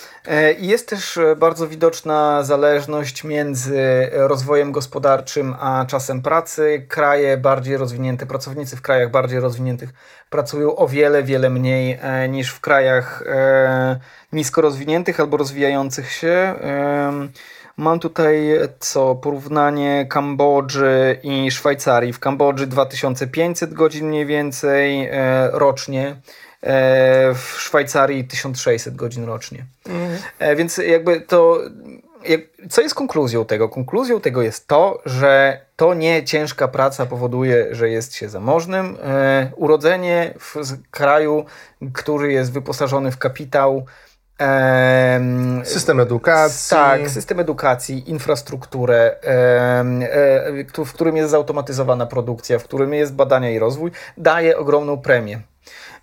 [0.59, 6.85] Jest też e, bardzo widoczna zależność między e, rozwojem gospodarczym a czasem pracy.
[6.89, 9.89] Kraje bardziej rozwinięte, pracownicy w krajach bardziej rozwiniętych
[10.29, 13.23] pracują o wiele, wiele mniej niż w krajach
[14.33, 16.55] nisko rozwiniętych albo rozwijających się.
[17.77, 22.13] Mam tutaj co porównanie Kambodży i Szwajcarii.
[22.13, 26.15] W Kambodży 2500 godzin mniej więcej e, rocznie.
[26.61, 29.65] E, w Szwajcarii 1600 godzin rocznie.
[30.39, 31.61] E, więc jakby to.
[32.69, 33.69] Co jest konkluzją tego?
[33.69, 38.97] Konkluzją tego jest to, że to nie ciężka praca powoduje, że jest się zamożnym.
[39.55, 40.55] Urodzenie w
[40.91, 41.45] kraju,
[41.93, 43.85] który jest wyposażony w kapitał.
[44.37, 46.77] Em, System edukacji.
[46.77, 53.59] tak, system edukacji, infrastrukturę, e, w którym jest zautomatyzowana produkcja, w którym jest badania i
[53.59, 55.41] rozwój, daje ogromną premię.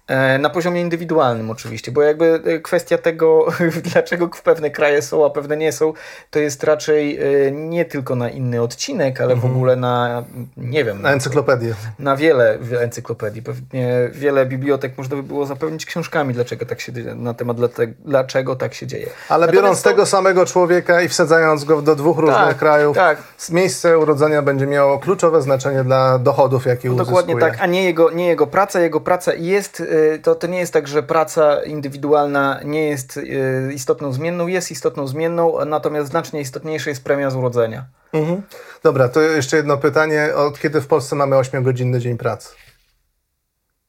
[0.09, 3.47] E, Na poziomie indywidualnym oczywiście, bo jakby e, kwestia tego,
[3.93, 5.93] dlaczego pewne kraje są, a pewne nie są,
[6.31, 10.25] to jest raczej e, nie tylko na inny odcinek, ale w ogóle na,
[10.57, 11.75] nie wiem, Na encyklopedię.
[11.99, 13.43] na wiele encyklopedii.
[13.43, 17.57] Pewnie wiele bibliotek można by było zapełnić książkami, dlaczego tak się na temat
[18.05, 19.07] dlaczego tak się dzieje.
[19.29, 22.97] Ale Natomiast biorąc to- tego samego człowieka i wsadzając go do dwóch różnych Tak, krajów,
[22.97, 23.19] tak.
[23.51, 27.07] miejsce urodzenia będzie miało kluczowe znaczenie dla dochodów, jakie uzyskuje.
[27.07, 28.81] Dokładnie tak, a nie jego, nie jego praca.
[28.81, 29.83] Jego praca jest,
[30.23, 35.07] to, to nie jest tak, że praca indywidualna nie jest y, istotną zmienną, jest istotną
[35.07, 37.87] zmienną, natomiast znacznie istotniejsza jest premia z urodzenia.
[38.13, 38.43] Mhm.
[38.83, 40.29] Dobra, to jeszcze jedno pytanie.
[40.37, 42.49] Od kiedy w Polsce mamy 8-godzinny dzień pracy?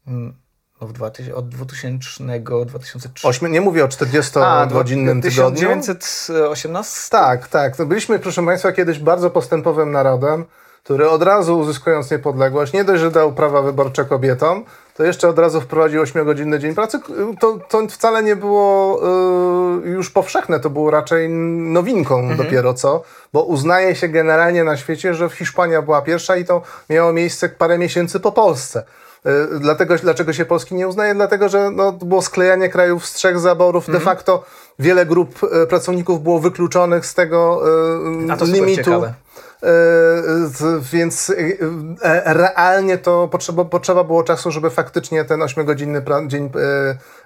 [0.08, 0.34] Mm,
[0.82, 3.28] No w 2000, od 2000, 2003.
[3.28, 5.70] Ośmi- nie mówię o 40-godzinnym tygodniu.
[5.82, 7.10] 1918?
[7.10, 7.76] Tak, tak.
[7.76, 10.46] To byliśmy, proszę Państwa, kiedyś bardzo postępowym narodem,
[10.84, 15.40] który od razu uzyskując niepodległość, nie dość, że dał prawa wyborcze kobietom, to jeszcze od
[15.40, 17.00] razu wprowadził 8-godzinny dzień pracy.
[17.40, 19.02] To, to wcale nie było
[19.84, 23.04] y, już powszechne, to było raczej nowinką dopiero co,
[23.34, 27.78] bo uznaje się generalnie na świecie, że Hiszpania była pierwsza i to miało miejsce parę
[27.78, 28.84] miesięcy po Polsce.
[29.26, 31.16] Y, Dlatego, dlaczego się Polski nie uznaje?
[31.16, 33.92] Dlatego, że no, było sklejanie krajów z trzech zaborów.
[33.92, 34.44] De facto
[34.80, 37.62] wiele grup y, pracowników było wykluczonych z tego
[38.44, 39.04] y, limitu.
[39.66, 41.30] E, z- Więc
[42.02, 46.50] e, realnie to potrzeba, potrzeba było czasu, żeby faktycznie ten 8-godzinny pra, dzień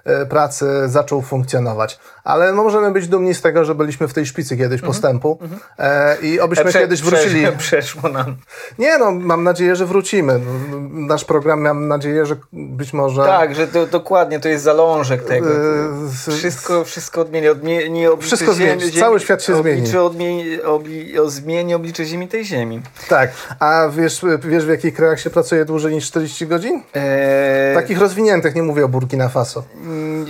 [0.04, 1.98] e, e, pracy zaczął funkcjonować.
[2.24, 5.38] Ale no, możemy być dumni z tego, że byliśmy w tej szpicy kiedyś postępu
[5.78, 7.42] e, i obyśmy Prze- kiedyś wrócili.
[7.46, 8.36] Prze, przeszło nam.
[8.78, 10.38] Nie no, mam nadzieję, że wrócimy.
[10.70, 13.22] No, Nasz program, mam nadzieję, że być może...
[13.24, 15.48] Tak, że to, dokładnie to jest zalążek tego.
[15.50, 17.48] e, Wszystko, wszystko odmieni.
[17.48, 19.00] Odmie, nie Wszystko ziemi, zmieni.
[19.00, 19.96] Cały świat się zmieni.
[19.96, 22.82] Odmieni, obli, o, zmieni oblicze ziemi tej ziemi.
[23.08, 23.30] Tak.
[23.58, 26.82] A wiesz, wiesz, w jakich krajach się pracuje dłużej niż 40 godzin?
[26.94, 29.64] Eee, Takich rozwiniętych, nie mówię o Burkina Faso.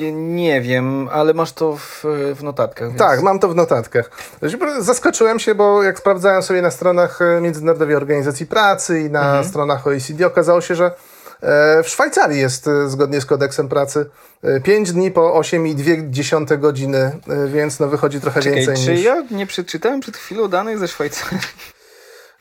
[0.00, 2.04] nie, nie wiem, ale masz to w,
[2.36, 2.88] w notatkach.
[2.88, 2.98] Więc...
[2.98, 4.10] Tak, mam to w notatkach.
[4.80, 9.44] Zaskoczyłem się, bo jak sprawdzałem sobie na stronach e, Międzynarodowej Organizacji Pracy i na Mhm.
[9.44, 10.86] stronach OECD, okazało się, że
[11.42, 14.06] e, w Szwajcarii jest e, zgodnie z kodeksem pracy
[14.62, 17.12] 5 dni po 8,2 godziny,
[17.46, 19.04] więc no wychodzi trochę Czekaj, więcej czy niż...
[19.04, 21.38] ja nie przeczytałem przed chwilą danych ze Szwajcarii?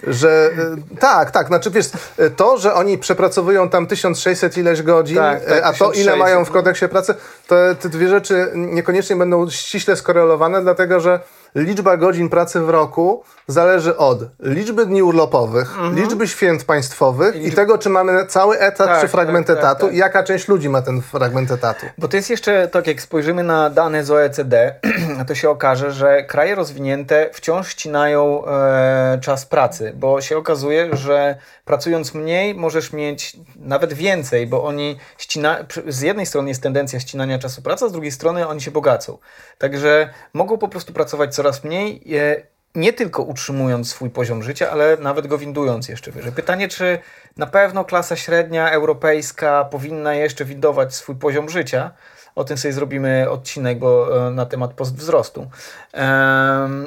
[0.08, 0.52] Że,
[0.94, 5.46] e, tak, tak, znaczy wiesz, e, to, że oni przepracowują tam 1600 ileś godzin, Tak,
[5.46, 6.54] tak, e, a to ile 1600, mają w no.
[6.54, 7.16] kodeksie pracy,
[7.48, 11.20] to te dwie rzeczy niekoniecznie będą ściśle skorelowane, dlatego że
[11.56, 17.78] liczba godzin pracy w roku zależy od liczby dni urlopowych, liczby święt państwowych i, tego,
[17.78, 19.96] czy mamy cały etat, Tak, czy fragment tak, tak, etatu tak.
[19.96, 21.86] i jaka część ludzi ma ten fragment etatu.
[21.98, 24.76] Bo to jest jeszcze, tak jak spojrzymy na dane z OECD,
[25.28, 31.36] to się okaże, że kraje rozwinięte wciąż ścinają e, czas pracy, bo się okazuje, że
[31.66, 35.58] pracując mniej możesz mieć nawet więcej, bo oni ścina,
[35.88, 39.18] z jednej strony jest tendencja ścinania czasu pracy, a z drugiej strony oni się bogacą.
[39.58, 42.16] Także mogą po prostu pracować coraz mniej.
[42.18, 42.42] E,
[42.76, 46.32] nie tylko utrzymując swój poziom życia, ale nawet go windując jeszcze wyżej.
[46.32, 47.00] Pytanie, czy
[47.38, 51.92] na pewno klasa średnia europejska powinna jeszcze windować swój poziom życia?
[52.36, 55.50] O tym sobie zrobimy odcinek bo, e, na temat postwzrostu.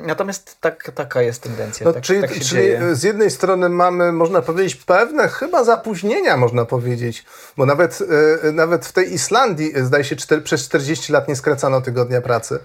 [0.06, 1.86] Natomiast tak, taka jest tendencja.
[1.86, 2.94] No, tak, czyli tak czyli dzieje.
[2.94, 7.24] z jednej strony mamy, można powiedzieć, pewne chyba zapóźnienia, można powiedzieć,
[7.56, 7.98] bo nawet,
[8.42, 12.58] e, nawet w tej Islandii, zdaje się, przez 40 lat nie skracano tygodnia pracy.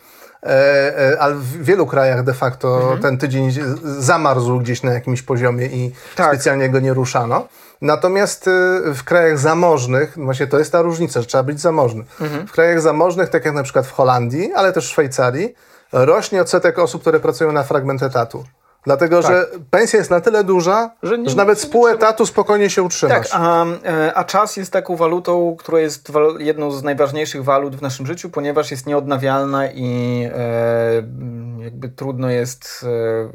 [0.44, 3.02] E, e, ale w wielu krajach de facto Mhm.
[3.02, 3.52] ten tydzień
[3.84, 6.28] zamarzł gdzieś na jakimś poziomie i Tak.
[6.28, 7.48] specjalnie go nie ruszano.
[7.82, 8.52] Natomiast e,
[8.94, 12.04] w krajach zamożnych, właśnie to jest ta różnica, że trzeba być zamożny.
[12.22, 12.48] Mhm.
[12.48, 15.54] W krajach zamożnych, tak jak na przykład w Holandii, ale też w Szwajcarii,
[15.94, 18.44] rośnie odsetek osób, które pracują na fragment etatu.
[18.88, 22.70] Dlatego, że pensja jest na tyle duża, Że że, nie- nawet z pół etatu spokojnie
[22.70, 23.30] się Tak, utrzymasz.
[23.34, 28.06] a, e, a czas jest taką walutą, która jest jedną z najważniejszych walut w naszym
[28.06, 30.94] życiu, ponieważ jest nieodnawialna i e,
[31.64, 33.30] jakby trudno jest e,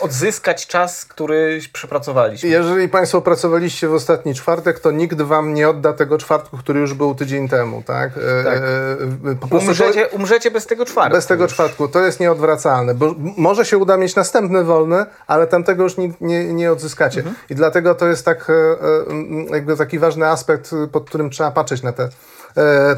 [0.00, 2.48] odzyskać czas, który przepracowaliśmy.
[2.48, 6.94] Jeżeli Państwo pracowaliście w ostatni czwartek, to nikt Wam nie odda tego czwartku, który już
[6.94, 8.10] był tydzień temu, tak?
[8.40, 8.56] E, Tak.
[8.56, 11.16] e, prostu to, Umrzecie, umrzecie bez tego czwartku.
[11.16, 11.52] bez tego już.
[11.52, 16.12] czwartku to jest nieodwracalne, bo może się uda mieć następny wolny, ale tamtego już nie,
[16.20, 17.18] nie, nie odzyskacie.
[17.20, 17.36] Mhm.
[17.50, 21.82] I dlatego to jest tak, e, e, jakby taki ważny aspekt, pod którym trzeba patrzeć
[21.82, 22.08] na te,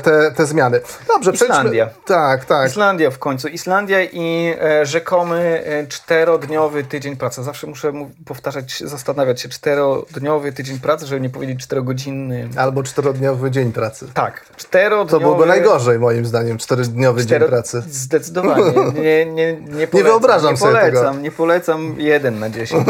[0.02, 0.80] te, te zmiany.
[1.08, 1.88] Dobrze, przejdźmy- Islandia.
[2.06, 2.70] Tak, tak.
[2.70, 3.48] Islandia w końcu.
[3.48, 7.42] Islandia i e, rzekomy e, czterodniowy tydzień pracy.
[7.42, 12.48] Zawsze muszę mu- powtarzać, zastanawiać się, czterodniowy tydzień pracy, żeby nie powiedzieć czterogodzinny.
[12.56, 14.06] Albo czterodniowy dzień pracy.
[14.14, 15.10] Tak, czterodniowy.
[15.10, 17.82] To byłoby najgorzej moim zdaniem, czterodniowy dzień Cztero- pracy.
[17.88, 18.64] Zdecydowanie.
[19.02, 21.22] Nie, nie, nie, polecam, wyobrażam nie sobie polecam, tego.
[21.22, 22.88] Nie polecam jeden na dziesięć.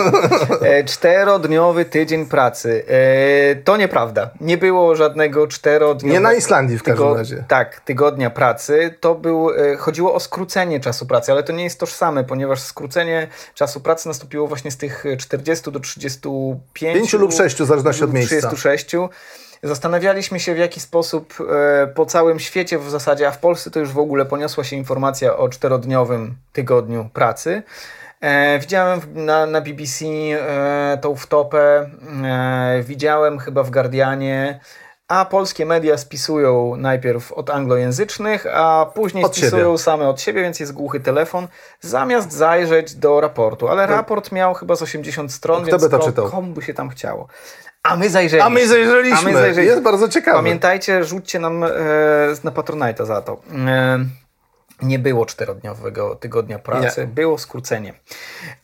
[0.62, 2.84] E, Czterodniowy tydzień pracy.
[2.88, 4.30] E, To nieprawda.
[4.40, 6.12] Nie było żadnego czterodniowego...
[6.14, 7.44] Nie na Islandii w każdym tygo- razie.
[7.48, 8.94] Tak, tygodnia pracy.
[9.00, 13.28] To był, e, chodziło o skrócenie czasu pracy, ale to nie jest tożsame, ponieważ skrócenie
[13.54, 16.94] czasu pracy nastąpiło właśnie z tych 40 do 35.
[16.94, 18.36] Pięciu lub sześciu, w zależności od miejsca.
[18.36, 19.10] 36.
[19.62, 23.80] Zastanawialiśmy się, w jaki sposób e, po całym świecie w zasadzie, a w Polsce to
[23.80, 27.62] już w ogóle poniosła się informacja o czterodniowym tygodniu pracy.
[28.20, 31.90] E, widziałem na, na BBC e, tą wtopę,
[32.24, 34.60] e, widziałem chyba w Guardianie,
[35.20, 39.78] a polskie media spisują najpierw od anglojęzycznych, a później Od spisują siebie.
[39.78, 41.48] same od siebie, więc jest głuchy telefon,
[41.80, 43.68] zamiast zajrzeć do raportu.
[43.68, 46.30] Ale raport miał chyba z 80 stron, Kto więc by to czytał?
[46.30, 47.28] komu by się tam chciało.
[47.82, 48.46] A my zajrzeliśmy.
[48.46, 49.18] A my zajrzeliśmy.
[49.18, 49.64] A my zajrzeliśmy.
[49.64, 50.36] Jest bardzo ciekawe.
[50.38, 51.68] Pamiętajcie, rzućcie nam e,
[52.44, 53.40] na Patronite'a za to.
[53.66, 53.98] E,
[54.82, 57.94] nie było czterodniowego tygodnia pracy, było skrócenie.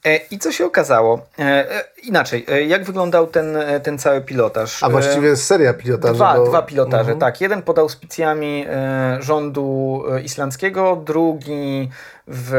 [0.05, 1.27] E, I co się okazało?
[1.39, 4.83] E, e, inaczej, jak wyglądał ten, ten cały pilotaż?
[4.83, 6.15] A właściwie jest seria pilotaży.
[6.15, 6.45] Dwa, bo...
[6.47, 7.19] dwa pilotaże, Mhm.
[7.19, 7.41] tak.
[7.41, 8.67] Jeden pod auspicjami
[9.21, 11.91] rządu islandzkiego, drugi
[12.27, 12.53] w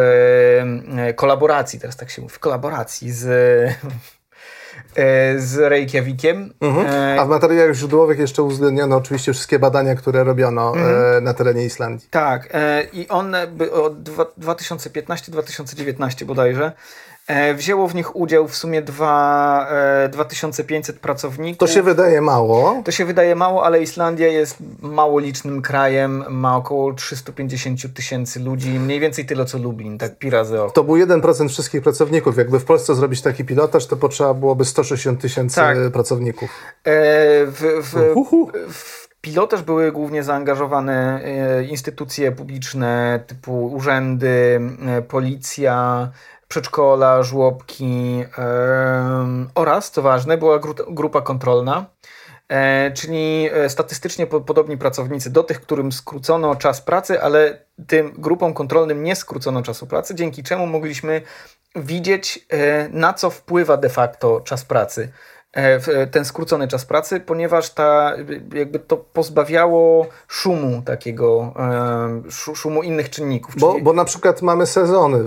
[1.16, 3.28] kolaboracji, teraz tak się mówi, w kolaboracji z,
[5.38, 6.54] z Reykjavikiem.
[6.62, 6.88] Mhm.
[6.88, 11.18] E, A w materiałach źródłowych jeszcze uwzględniono oczywiście wszystkie badania, które robiono Mhm.
[11.18, 12.08] e, na terenie Islandii.
[12.12, 16.72] Tak, e, i one od dwa- 2015-2019 bodajże e,
[17.56, 19.68] wzięło w nich udział w sumie dwa,
[20.06, 21.60] e, 2500 pracowników.
[21.60, 22.82] To się wydaje mało.
[22.86, 28.70] To się wydaje mało, ale Islandia jest mało licznym krajem, ma około 350 tysięcy ludzi,
[28.70, 30.72] mniej więcej tyle co Lublin, tak pi razy oko.
[30.72, 32.38] To był 1% wszystkich pracowników.
[32.38, 35.78] Jakby w Polsce zrobić taki pilotaż, to potrzeba byłoby 160 tysięcy Tak.
[35.94, 36.50] pracowników.
[36.84, 36.92] E,
[37.46, 38.16] w, w,
[38.74, 46.10] w pilotaż były głównie zaangażowane e, instytucje publiczne typu urzędy, e, policja,
[46.52, 48.24] przedszkola, żłobki
[49.56, 51.86] oraz, co ważne, była gru- grupa kontrolna.
[52.50, 58.14] E, czyli e, statystycznie po, podobni pracownicy do tych, którym skrócono czas pracy, ale tym
[58.18, 61.22] grupom kontrolnym nie skrócono czasu pracy, dzięki czemu mogliśmy
[61.76, 65.12] widzieć, e, na co wpływa de facto czas pracy.
[65.58, 68.14] E, e, ten skrócony czas pracy, ponieważ ta,
[68.54, 73.56] jakby to pozbawiało szumu takiego, e, szu- szumu innych czynników.
[73.60, 75.24] Bo, czyli- bo na przykład mamy sezony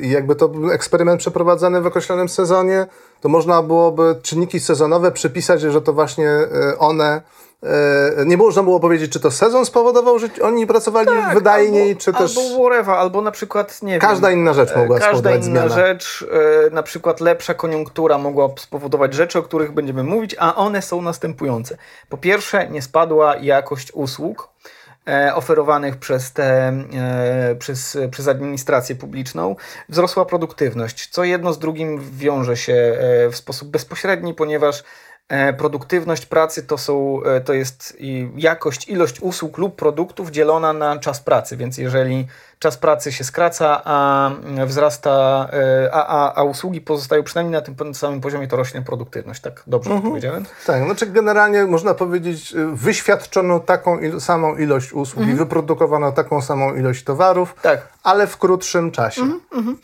[0.00, 2.86] i jakby to był eksperyment przeprowadzany w określonym sezonie,
[3.20, 6.30] to można byłoby czynniki sezonowe przypisać, że to właśnie
[6.78, 7.22] one
[8.26, 12.38] nie można było powiedzieć, czy to sezon spowodował, że oni pracowali wydajniej, albo, czy też
[12.38, 15.74] Albo whatever, albo na przykład, nie każda wiem, inna rzecz mogła Każda spowodować inna zmianę.
[15.74, 16.26] rzecz,
[16.66, 21.02] e, na przykład lepsza koniunktura mogła spowodować rzeczy, o których będziemy mówić, a one są
[21.02, 21.76] następujące.
[22.08, 24.48] Po pierwsze, nie spadła jakość usług
[25.08, 29.56] e, oferowanych przez, te, e, przez, przez administrację publiczną.
[29.88, 35.11] Wzrosła produktywność, co jedno z drugim wiąże się e, w sposób bezpośredni, ponieważ E,
[35.58, 37.96] Produktywność pracy to, są, e, to jest
[38.36, 42.26] jakość, ilość usług lub produktów dzielona na czas pracy, więc jeżeli
[42.58, 44.30] czas pracy się skraca, a
[44.66, 49.40] wzrasta, e, a, a, a usługi pozostają przynajmniej na tym samym poziomie, to rośnie produktywność.
[49.40, 50.44] Tak dobrze powiedziałem?
[50.66, 56.42] Tak, znaczy generalnie można powiedzieć, y, wyświadczono taką il- samą ilość usług i wyprodukowano taką
[56.42, 57.88] samą ilość towarów, Tak.
[58.02, 59.22] ale w krótszym czasie.
[59.22, 59.76] Em, w-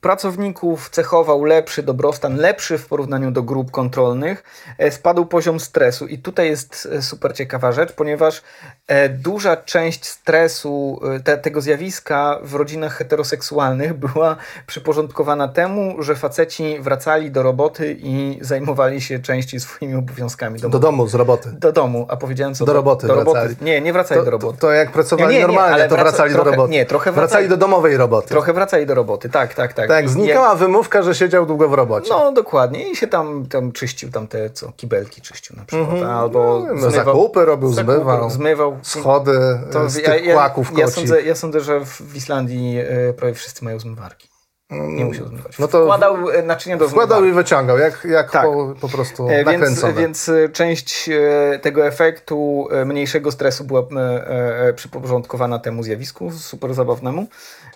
[0.00, 4.44] Pracowników cechował lepszy dobrostan, lepszy w porównaniu do grup kontrolnych.
[4.78, 8.42] E, Spadł poziom stresu i tutaj jest e, super ciekawa rzecz, ponieważ
[8.88, 14.36] e, duża część stresu te, tego zjawiska w rodzinach heteroseksualnych była
[14.66, 20.82] przyporządkowana temu, że faceci wracali do roboty i zajmowali się częściej swoimi obowiązkami Do domowymi.
[20.82, 21.48] domu, z roboty.
[21.52, 22.64] Do domu, a powiedziałem co?
[22.64, 23.38] Do roboty Do roboty.
[23.40, 23.56] wracali.
[23.60, 24.58] Nie, nie wracali To, do to, roboty.
[24.58, 26.72] to jak pracowali Nie, nie, nie, normalnie, to wraca- wracali trochę- do roboty.
[26.72, 28.28] nie, trochę wracali wracali- do domowej roboty.
[28.28, 29.88] Trochę wracali do roboty, tak, tak, tak.
[29.88, 32.10] Tak, znikała wymówka, że siedział długo w robocie.
[32.10, 36.62] No dokładnie i się tam, tam czyścił tam te co, kibelki czyścił na przykład, albo
[36.74, 38.30] No, zakupy robił, zmywał.
[38.30, 38.78] zmywał.
[38.82, 39.38] Schody
[39.72, 43.12] To z ja, tych ja, kłaków ja, sądzę, ja sądzę, że w w Islandii e,
[43.12, 44.28] prawie wszyscy mają zmywarki.
[44.72, 45.58] Nie musiał zmywać.
[45.58, 47.28] No to Wkładał e, naczynia do Wkładał zmywarki.
[47.32, 48.42] i wyciągał, jak, jak Tak.
[48.44, 49.92] po, po prostu E, Więc, nakręcone.
[49.92, 57.26] więc e, część e, tego efektu mniejszego stresu była e, przyporządkowana temu zjawisku, super zabawnemu.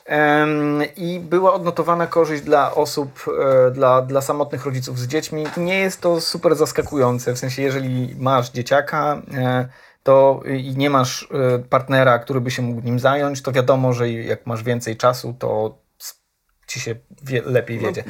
[0.06, 3.24] Em, I była odnotowana korzyść dla osób,
[3.72, 5.44] dla, dla samotnych rodziców z dziećmi.
[5.56, 9.22] Nie jest to super zaskakujące, w sensie jeżeli masz dzieciaka,
[10.02, 11.28] to i nie masz
[11.70, 15.74] partnera, który by się mógł nim zająć, to wiadomo, że jak masz więcej czasu, to
[16.66, 18.04] ci się wie, lepiej wiedzie.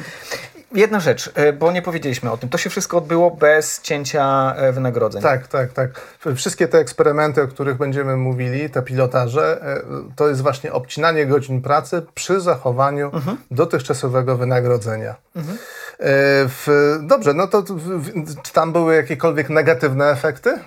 [0.75, 2.49] Jedna rzecz, e, bo nie powiedzieliśmy o tym.
[2.49, 5.23] To się wszystko odbyło bez cięcia e, wynagrodzeń.
[5.23, 5.91] Tak, tak, tak.
[6.37, 9.83] Wszystkie te eksperymenty, o których będziemy mówili, te pilotaże, e,
[10.17, 13.37] to jest właśnie obcinanie godzin pracy przy zachowaniu Mhm.
[13.51, 15.11] dotychczasowego wynagrodzenia.
[15.11, 15.43] E,
[16.49, 16.67] W,
[17.03, 18.11] dobrze, no to w,
[18.43, 20.59] czy tam były jakiekolwiek negatywne efekty?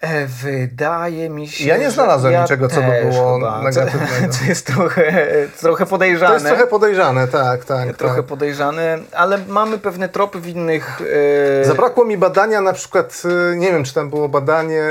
[0.00, 1.64] E, Wydaje mi się.
[1.68, 3.62] Ja nie znalazłem ja niczego, co by było chyba.
[3.62, 4.32] negatywnego.
[4.32, 5.26] Co, jest trochę,
[5.60, 6.28] trochę podejrzane.
[6.28, 7.96] To jest trochę podejrzane, tak, tak.
[7.96, 8.26] trochę tak.
[8.26, 11.00] podejrzane, ale mamy pewne tropy w innych.
[11.60, 14.82] e, Zabrakło mi badania na przykład, y, nie wiem czy tam było badanie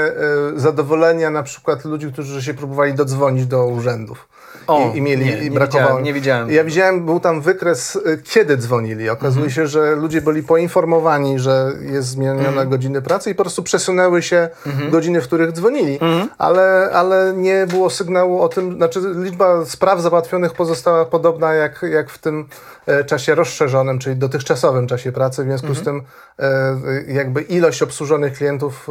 [0.56, 4.28] zadowolenia na przykład ludzi, którzy się próbowali dodzwonić do urzędów.
[4.68, 5.84] O, I, i mieli, nie, i nie brakowało.
[5.86, 6.52] widziałem, nie widziałem.
[6.52, 9.10] Ja widziałem, był tam wykres, y, kiedy dzwonili.
[9.10, 9.50] Okazuje Mhm.
[9.56, 12.70] się, że ludzie byli poinformowani, że jest zmienione Mhm.
[12.70, 14.50] godziny pracy i po prostu przesunęły się
[14.92, 15.94] godziny, w których dzwonili.
[16.02, 16.30] Mhm.
[16.38, 22.10] Ale, ale nie było sygnału o tym, znaczy liczba spraw załatwionych pozostała podobna jak, jak
[22.10, 22.48] w tym
[22.88, 25.44] e, czasie rozszerzonym, czyli dotychczasowym czasie pracy.
[25.44, 25.84] W związku Mhm.
[25.84, 26.02] z tym
[26.40, 28.88] e, jakby ilość obsłużonych klientów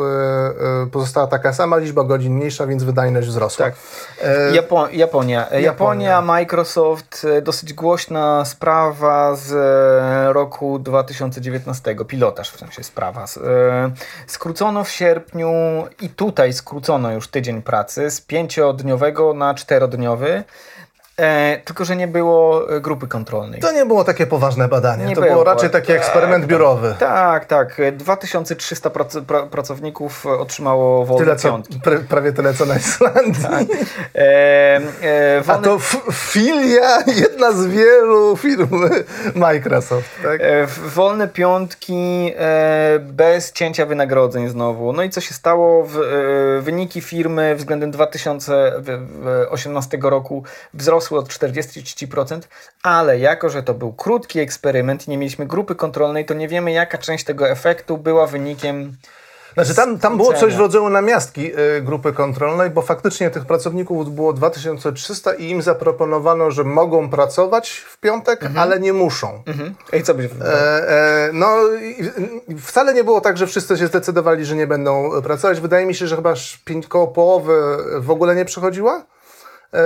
[0.85, 3.67] e, pozostała taka sama, liczba godzin mniejsza, więc wydajność wzrosła.
[3.67, 3.75] Tak.
[4.53, 5.47] Japo Japonia.
[5.66, 13.24] Japonia, Microsoft, e, dosyć głośna sprawa z e, roku 2019, pilotaż w sensie sprawa.
[13.24, 13.90] E,
[14.26, 15.50] Skrócono w sierpniu
[16.00, 20.44] i tutaj skrócono już tydzień pracy z pięciodniowego na czterodniowy,
[21.20, 23.61] e, tylko że nie było e, grupy kontrolnej.
[23.61, 25.33] To nie było takie poważne badanie, Nie to było.
[25.33, 26.50] było raczej taki Tak, eksperyment tak.
[26.50, 26.94] biurowy.
[26.98, 27.76] Tak, tak.
[27.92, 31.81] 2300 prac pra pracowników otrzymało wolne Tyle co, piątki.
[31.81, 33.44] pra, prawie tyle co na Islandii.
[34.14, 38.88] E, e, A wolne to f- filia, jedna z wielu firm
[39.35, 40.09] Microsoft.
[40.22, 40.40] Tak?
[40.40, 44.92] E, Wolne piątki e, bez cięcia wynagrodzeń znowu.
[44.92, 45.85] No i co się stało?
[45.85, 46.00] W, e,
[46.62, 50.42] wyniki firmy względem 2018 roku
[50.74, 52.40] wzrosły od 40-30%,
[52.83, 56.73] ale jako, że to był krótki eksperyment i nie mieliśmy grupy kontrolnej, to nie wiemy
[56.73, 58.97] jaka część tego efektu była wynikiem
[59.57, 64.14] Znaczy tam, tam było coś w rodzaju namiastki y, grupy kontrolnej, bo faktycznie tych pracowników
[64.14, 69.42] było 2300 i im zaproponowano, że mogą pracować w piątek, ale nie muszą.
[69.47, 69.75] Mhm.
[69.92, 71.57] I co byś E, e, no,
[72.49, 75.61] i- wcale nie było tak, że wszyscy się zdecydowali, że nie będą pracować.
[75.61, 77.55] Wydaje mi się, że chyba pięć koło połowy
[77.99, 79.05] w ogóle nie przychodziła.
[79.74, 79.79] E,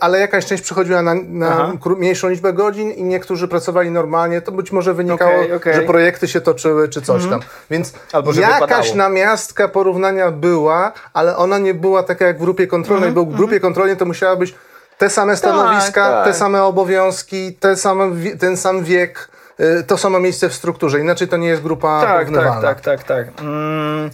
[0.00, 4.40] ale jakaś część przychodziła na, na mniejszą liczbę godzin i niektórzy pracowali normalnie.
[4.40, 5.74] To być może wynikało, Okej, okej.
[5.74, 7.40] że projekty się toczyły czy coś tam.
[7.70, 13.12] Więc Albo jakaś namiastka porównania była, ale ona nie była taka jak w grupie kontrolnej,
[13.12, 14.54] bo w grupie kontrolnej to musiała być
[14.98, 16.24] te same stanowiska, tak.
[16.24, 19.28] te same obowiązki, te same, ten sam wiek,
[19.60, 21.00] y, to samo miejsce w strukturze.
[21.00, 23.40] Inaczej to nie jest grupa tak, tak, tak, tak, tak.
[23.40, 24.10] Mm,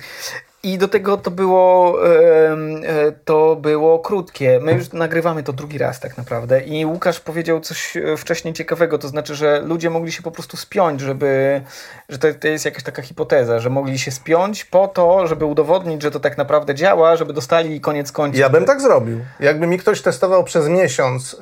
[0.66, 4.61] I do tego to było, e, to było krótkie.
[4.62, 8.98] My już nagrywamy to drugi raz tak naprawdę i Łukasz powiedział coś e, wcześniej ciekawego,
[8.98, 11.61] to znaczy, że ludzie mogli się po prostu spiąć, żeby,
[12.09, 16.02] że to, to jest jakaś taka hipoteza, że mogli się spiąć po to, żeby udowodnić,
[16.02, 18.40] że to tak naprawdę działa, żeby dostali koniec końców.
[18.40, 19.20] Ja bym tak zrobił.
[19.40, 21.37] Jakby mi ktoś testował przez miesiąc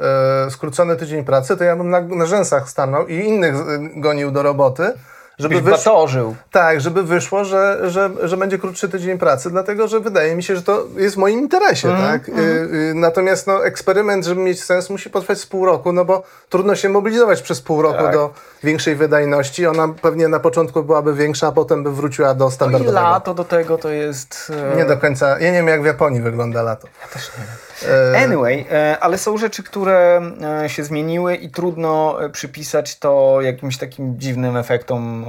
[0.47, 3.55] e, skrócony tydzień pracy, to ja bym na, na rzęsach stanął i innych
[4.01, 4.93] gonił do roboty,
[5.39, 6.07] żeby wyszło,
[6.51, 10.57] tak, żeby wyszło, że, że, że będzie krótszy tydzień pracy, dlatego że wydaje mi się,
[10.57, 11.89] że to jest w moim interesie.
[11.91, 12.29] Mhm, tak?
[12.29, 16.23] Y, y, natomiast no, eksperyment, żeby mieć sens, musi potrwać z pół roku, no bo
[16.49, 18.13] trudno się mobilizować przez pół roku Tak.
[18.13, 18.31] do
[18.63, 19.67] większej wydajności.
[19.67, 23.01] Ona pewnie na początku byłaby większa, a potem by wróciła do No i standardowego.
[23.01, 24.53] lato do tego to jest...
[24.73, 25.29] e, Nie do końca.
[25.29, 26.89] Ja nie wiem, jak w Japonii wygląda lato.
[27.03, 27.55] Ja też nie wiem.
[27.89, 30.21] E, Anyway, e, ale są rzeczy, które
[30.65, 35.25] e, się zmieniły i trudno przypisać to jakimś takim dziwnym efektom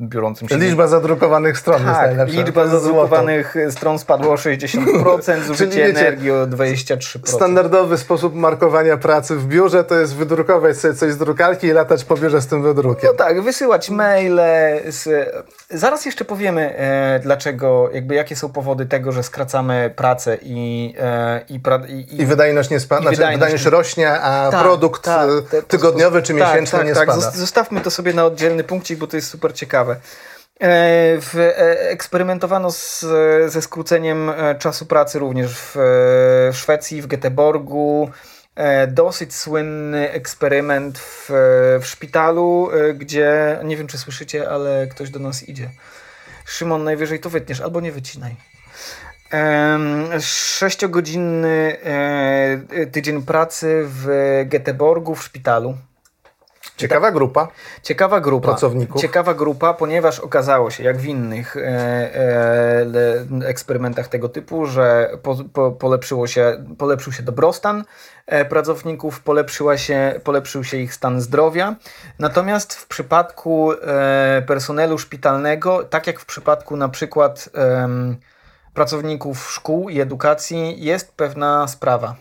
[0.00, 0.56] biorącym się...
[0.56, 2.40] Liczba zadrukowanych stron jest tak, najlepsza.
[2.40, 7.28] liczba jest zadrukowanych stron spadła o 60%, zużycie wiecie, energii o 23%.
[7.28, 12.04] Standardowy sposób markowania pracy w biurze to jest wydrukować sobie coś z drukarki i latać
[12.04, 13.10] po biurze z tym wydrukiem.
[13.12, 14.40] No tak, wysyłać maile.
[14.88, 15.08] Z...
[15.70, 16.74] Zaraz jeszcze powiemy,
[17.22, 20.94] dlaczego, jakby jakie są powody tego, że skracamy pracę i,
[21.48, 21.54] i,
[21.92, 25.42] i, I wydajność nie spada, znaczy wydajność wydajność, nie- rośnie, a Tak, produkt tak, e,
[25.42, 27.12] te- tygodniowy czy tak, miesięczny nie spada.
[27.12, 29.92] Zos- Zostawmy to sobie na oddzielny punkcik, bo to jest super ciekawe.
[29.92, 29.98] E,
[31.20, 33.04] W, e, eksperymentowano z,
[33.46, 35.72] ze skróceniem e, czasu pracy również w,
[36.52, 38.08] w Szwecji, w Göteborgu.
[38.88, 41.30] Dosyć słynny eksperyment w,
[41.80, 45.70] w szpitalu, gdzie nie wiem czy słyszycie, ale ktoś do nas idzie.
[46.46, 48.36] Szymon, najwyżej to wytniesz, albo nie wycinaj.
[50.20, 54.08] Sześciogodzinny e, tydzień pracy w
[54.48, 55.74] Göteborgu w szpitalu.
[56.76, 57.48] Ciekawa grupa.
[57.82, 58.48] Ciekawa grupa.
[58.48, 59.00] Pracowników.
[59.00, 65.36] Ciekawa grupa, ponieważ okazało się, jak w innych e, e, eksperymentach tego typu, że po,
[65.52, 67.84] po, polepszyło się, polepszył się dobrostan
[68.26, 71.74] e, pracowników, polepszyła się, polepszył się ich stan zdrowia.
[72.18, 77.48] Natomiast w przypadku e, personelu szpitalnego, tak jak w przypadku na przykład
[78.76, 82.16] pracowników szkół i edukacji, jest pewna sprawa.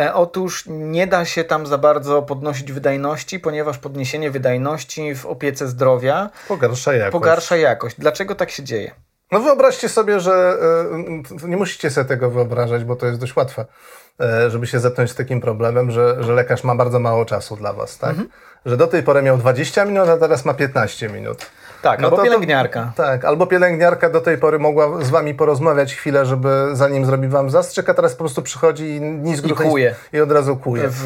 [0.00, 5.68] E, Otóż nie da się tam za bardzo podnosić wydajności, ponieważ podniesienie wydajności w opiece
[5.68, 7.12] zdrowia Pogarsza jakość.
[7.12, 7.96] pogarsza jakość.
[7.98, 8.90] Dlaczego tak się dzieje?
[9.32, 10.56] No wyobraźcie sobie, że
[11.44, 13.64] e, nie musicie sobie tego wyobrażać, bo to jest dość łatwe,
[14.20, 17.72] e, żeby się zetknąć z takim problemem, że, że lekarz ma bardzo mało czasu dla
[17.72, 18.10] was, tak?
[18.10, 18.28] Mhm.
[18.66, 21.46] Że do tej pory miał 20 minut, a teraz ma 15 minut.
[21.86, 22.92] Tak, No albo to- to- pielęgniarka.
[22.96, 27.50] Tak, albo pielęgniarka do tej pory mogła z wami porozmawiać chwilę, żeby zanim zrobi wam
[27.50, 29.94] zastrzyk, a teraz po prostu przychodzi i nic I kłuje.
[30.12, 30.82] i od razu kuje.
[30.88, 31.04] W,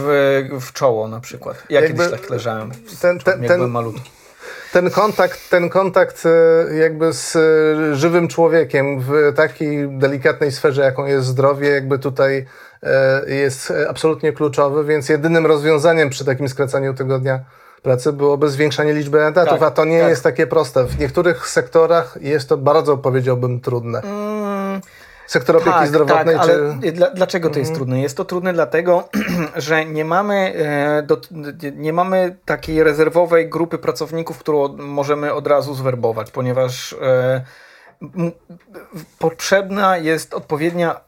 [0.60, 1.62] w czoło na przykład.
[1.70, 2.70] Ja Jakby- kiedyś tak leżałem,
[3.00, 4.10] Ten, ten, jak ten, byłem malutki.
[4.72, 11.06] ten kontakt, ten kontakt e, jakby z e, żywym człowiekiem w takiej delikatnej sferze, jaką
[11.06, 12.46] jest zdrowie, jakby tutaj
[12.82, 17.40] e, jest absolutnie kluczowy, więc jedynym rozwiązaniem przy takim skracaniu tygodnia
[17.82, 20.08] pracy byłoby zwiększanie liczby etatów, Tak, a to nie tak.
[20.10, 20.84] jest takie proste.
[20.84, 24.00] W niektórych sektorach jest to bardzo, powiedziałbym, trudne.
[24.00, 24.80] Mm,
[25.26, 26.52] Sektor opieki tak, zdrowotnej tak, czy...
[26.52, 28.00] ale dla, dlaczego to jest trudne?
[28.00, 29.08] Jest to trudne dlatego,
[29.56, 31.20] że nie mamy, e, do,
[31.76, 37.44] nie mamy takiej rezerwowej grupy pracowników, którą możemy od razu zwerbować, ponieważ e,
[38.02, 38.32] m-
[39.18, 41.00] potrzebna jest odpowiednia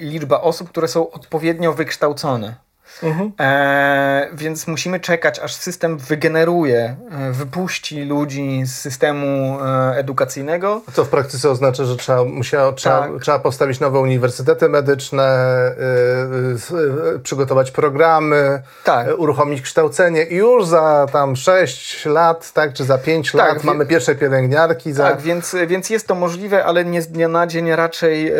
[0.00, 2.54] liczba osób, które są odpowiednio wykształcone.
[3.02, 3.32] Mhm.
[3.40, 10.80] E, więc musimy czekać, aż system wygeneruje, e, wypuści ludzi z systemu e, edukacyjnego.
[10.92, 13.22] Co w praktyce oznacza, że trzeba, musiało, trzeba, Tak.
[13.22, 15.48] trzeba postawić nowe uniwersytety medyczne,
[16.72, 19.08] y, y, y, przygotować programy, Tak.
[19.08, 23.64] y, uruchomić kształcenie i już za tam 6 lat, tak, czy za 5 Tak, lat
[23.64, 24.92] mamy pierwsze pielęgniarki.
[24.92, 25.08] Za...
[25.08, 27.70] Tak, więc, więc jest to możliwe, ale nie z dnia na dzień.
[27.70, 28.34] Raczej e,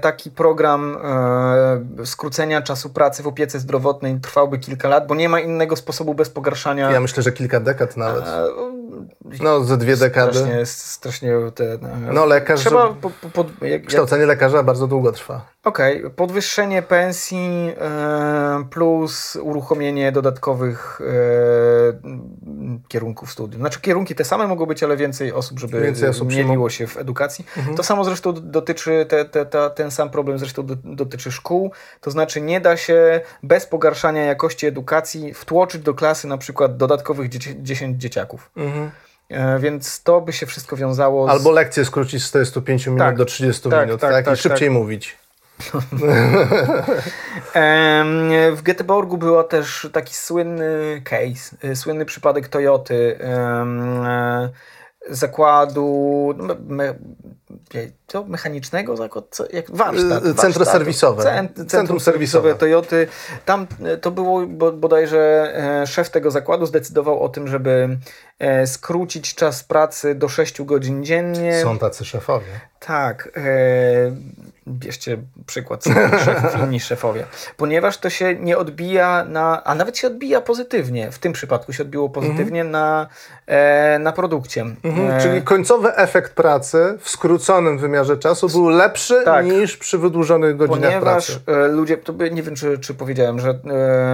[0.00, 0.98] taki program
[2.04, 3.77] skrócenia czasu pracy w opiece zdrowotnej
[4.22, 6.90] trwałby kilka lat, bo nie ma innego sposobu bez pogarszania.
[6.90, 8.24] Ja myślę, że kilka dekad nawet.
[9.40, 10.38] No, ze dwie dekady.
[10.38, 11.78] Strasznie, strasznie te, e,
[12.12, 15.46] No, lekarz, Trzeba po, po, pod, jak, jak, Kształcenie lekarza bardzo długo trwa.
[15.64, 17.74] Okej, podwyższenie pensji
[18.70, 23.60] plus uruchomienie dodatkowych e, kierunków studiów.
[23.60, 26.86] Znaczy kierunki te same mogą być, ale więcej osób, żeby Więcej osób się mieliło się
[26.86, 27.46] w edukacji.
[27.76, 31.72] To samo zresztą dotyczy, te, te, te, ten sam problem zresztą do, dotyczy szkół.
[32.00, 37.28] To znaczy nie da się bez pogarszania jakości edukacji wtłoczyć do klasy na przykład dodatkowych
[37.28, 38.50] dzieci, 10 dzieciaków.
[38.56, 38.87] E,
[39.58, 41.30] więc to by się wszystko wiązało z...
[41.30, 43.16] Albo lekcje skrócić z 45 minut Tak.
[43.16, 45.16] do 30 Tak, minut, tak, tak, tak, i szybciej mówić.
[47.54, 54.50] Em, w Göteborgu był też taki słynny case, y, słynny przypadek Toyoty, e,
[55.10, 56.94] zakładu no, me, me,
[58.06, 60.22] to mechanicznego, zakład, co- jak warsztat.
[60.22, 60.70] Centrum warsztatu.
[60.70, 61.22] serwisowe.
[61.22, 62.54] Cent, centrum, Centrum serwisowe serwisowe.
[62.54, 63.06] Toyoty.
[63.44, 67.98] Tam e, to było bo, bodajże e, szef tego zakładu zdecydował o tym, żeby
[68.38, 71.62] e, skrócić czas pracy do 6 godzin dziennie.
[71.62, 72.60] Są tacy szefowie.
[72.80, 73.28] Tak.
[73.36, 73.40] E,
[74.68, 75.84] bierzcie przykład
[76.24, 77.24] szefów, inni szefowie.
[77.56, 81.10] Ponieważ to się nie odbija na, a nawet się odbija pozytywnie.
[81.12, 83.06] W tym przypadku się odbiło pozytywnie na,
[83.46, 84.60] e, na produkcie.
[84.84, 89.46] Mhm, E, Czyli końcowy efekt pracy w skróconym wymiarze czasu był lepszy Tak.
[89.46, 91.60] niż przy wydłużonych godzinach Ponieważ pracy.
[91.64, 93.58] e, ludzie, to by, nie wiem czy, czy powiedziałem, że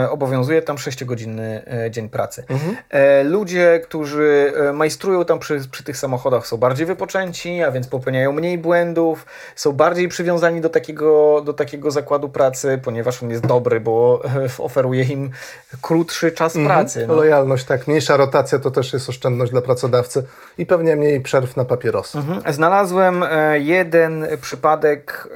[0.04, 2.44] e, obowiązuje tam 6-godzinny e, dzień pracy.
[2.48, 2.76] Mhm.
[2.90, 7.86] E, ludzie, którzy e, majstrują tam przy, przy tych samochodach są bardziej wypoczęci, a więc
[7.88, 9.26] popełniają mniej błędów,
[9.56, 14.48] są bardziej przywiązani do takiego, do takiego zakładu pracy, ponieważ on jest dobry, bo e,
[14.58, 15.30] oferuje im
[15.82, 17.06] krótszy czas pracy.
[17.06, 17.14] No.
[17.14, 17.88] Lojalność, tak.
[17.88, 20.26] Mniejsza rotacja to też jest oszczędność dla pracodawcy
[20.58, 22.18] i pewnie mniej przerw na papierosy.
[22.18, 22.54] Mhm.
[22.54, 25.28] Znalazłem e, jeden przypadek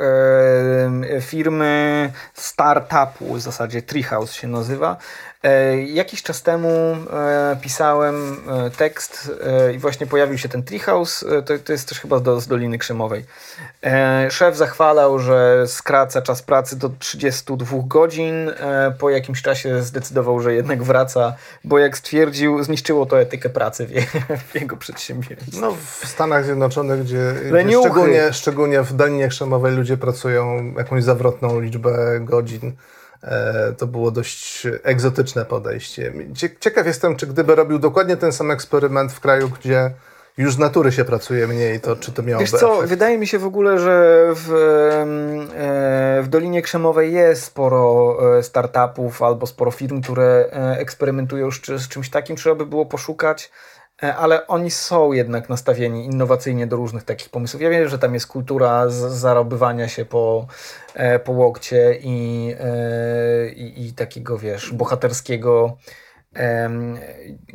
[1.11, 4.97] e, firmy startupu, w zasadzie Treehouse się nazywa.
[5.43, 9.33] E, Jakiś czas temu e, pisałem e, tekst
[9.75, 11.25] i właśnie pojawił się ten Treehouse.
[11.47, 13.25] To, to jest też chyba do, z Doliny Krzemowej.
[14.31, 18.51] Szef zachwalał, że skraca czas pracy do 32 godzin.
[18.99, 23.91] Po jakimś czasie zdecydował, że jednak wraca, bo jak stwierdził, zniszczyło to etykę pracy w,
[23.91, 24.03] je,
[24.49, 25.61] w jego przedsiębiorstwie.
[25.61, 27.35] No, w Stanach Zjednoczonych, gdzie,
[27.65, 32.73] gdzie szczególnie, szczególnie w Dolinie Krzemowej ludzie pracują jakąś zawrotną liczbę godzin,
[33.79, 36.13] to było dość egzotyczne podejście.
[36.35, 39.91] Cie- Ciekaw jestem, czy gdyby robił dokładnie ten sam eksperyment w kraju, gdzie
[40.39, 42.89] już z natury się pracuje mniej, to czy to miałoby Wiesz co, efekt?
[42.89, 44.53] wydaje mi się w ogóle, że w,
[45.57, 51.67] e, w Dolinie Krzemowej jest sporo e, startupów albo sporo firm, które e, eksperymentują z,
[51.67, 52.37] z czymś takim.
[52.37, 53.51] Trzeba by było poszukać, e,
[54.01, 57.63] ale oni są jednak nastawieni innowacyjnie do różnych takich pomysłów.
[57.63, 60.47] Ja wiem, że tam jest kultura zarobywania się po,
[60.95, 65.77] e, po łokcie i, e, i, i takiego, wiesz, bohaterskiego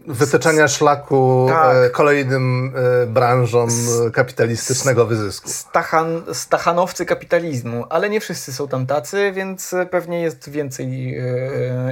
[0.07, 1.75] Wytyczania szlaku Tak.
[1.75, 3.69] e, kolejnym e, branżom
[4.13, 5.49] kapitalistycznego wyzysku.
[5.49, 11.17] Stachan, stachanowcy kapitalizmu, ale nie wszyscy są tam tacy, więc e, pewnie jest więcej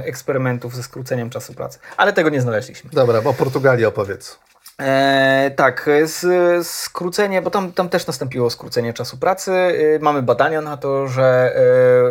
[0.04, 1.78] eksperymentów ze skróceniem czasu pracy.
[1.96, 2.90] Ale tego nie znaleźliśmy.
[2.92, 4.38] Dobra, o Portugalii opowiedz.
[4.80, 9.52] E, tak, z, skrócenie, bo tam, tam też nastąpiło skrócenie czasu pracy.
[9.52, 11.56] E, mamy badania na to, że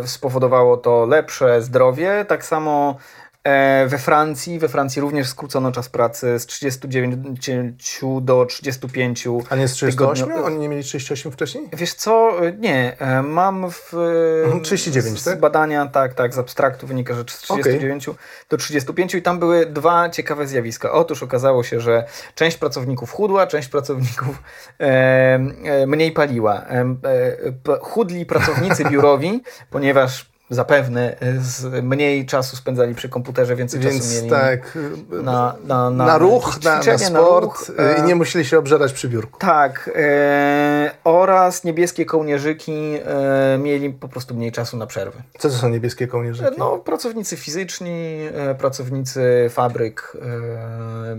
[0.03, 2.25] e, spowodowało to lepsze zdrowie.
[2.27, 2.97] Tak samo
[3.87, 4.59] we Francji.
[4.59, 7.15] We Francji również skrócono czas pracy z 39
[8.21, 10.27] do 35 A nie z 38?
[10.29, 11.69] tygodnio- Oni nie mieli 38 wcześniej?
[11.73, 13.93] Wiesz co, nie, e, mam w...
[13.93, 15.37] e, Mhm, 39, z, tak?
[15.37, 18.09] Z badania, tak, tak, z abstraktu wynika, że z 39
[18.49, 20.91] do 35 i tam były dwa ciekawe zjawiska.
[20.91, 24.43] Otóż okazało się, że część pracowników chudła, część pracowników
[24.79, 24.83] e,
[25.63, 26.61] e, mniej paliła.
[26.65, 26.95] E,
[27.69, 33.93] e, chudli pracownicy biurowi, ponieważ zapewne e, z mniej czasu spędzali przy komputerze, więcej czasu
[33.93, 34.77] Więc mieli tak,
[35.09, 38.57] na, na, na, na ruch, na, na sport ruch, e, i e, nie musieli się
[38.57, 39.39] obżerać przy biurku.
[39.39, 42.71] tak, e, oraz niebieskie kołnierzyki
[43.05, 45.23] e, mieli po prostu mniej czasu na przerwy.
[45.39, 46.55] Co to są niebieskie kołnierzyki?
[46.57, 48.19] No, pracownicy fizyczni,
[48.57, 51.17] pracownicy fabryk e,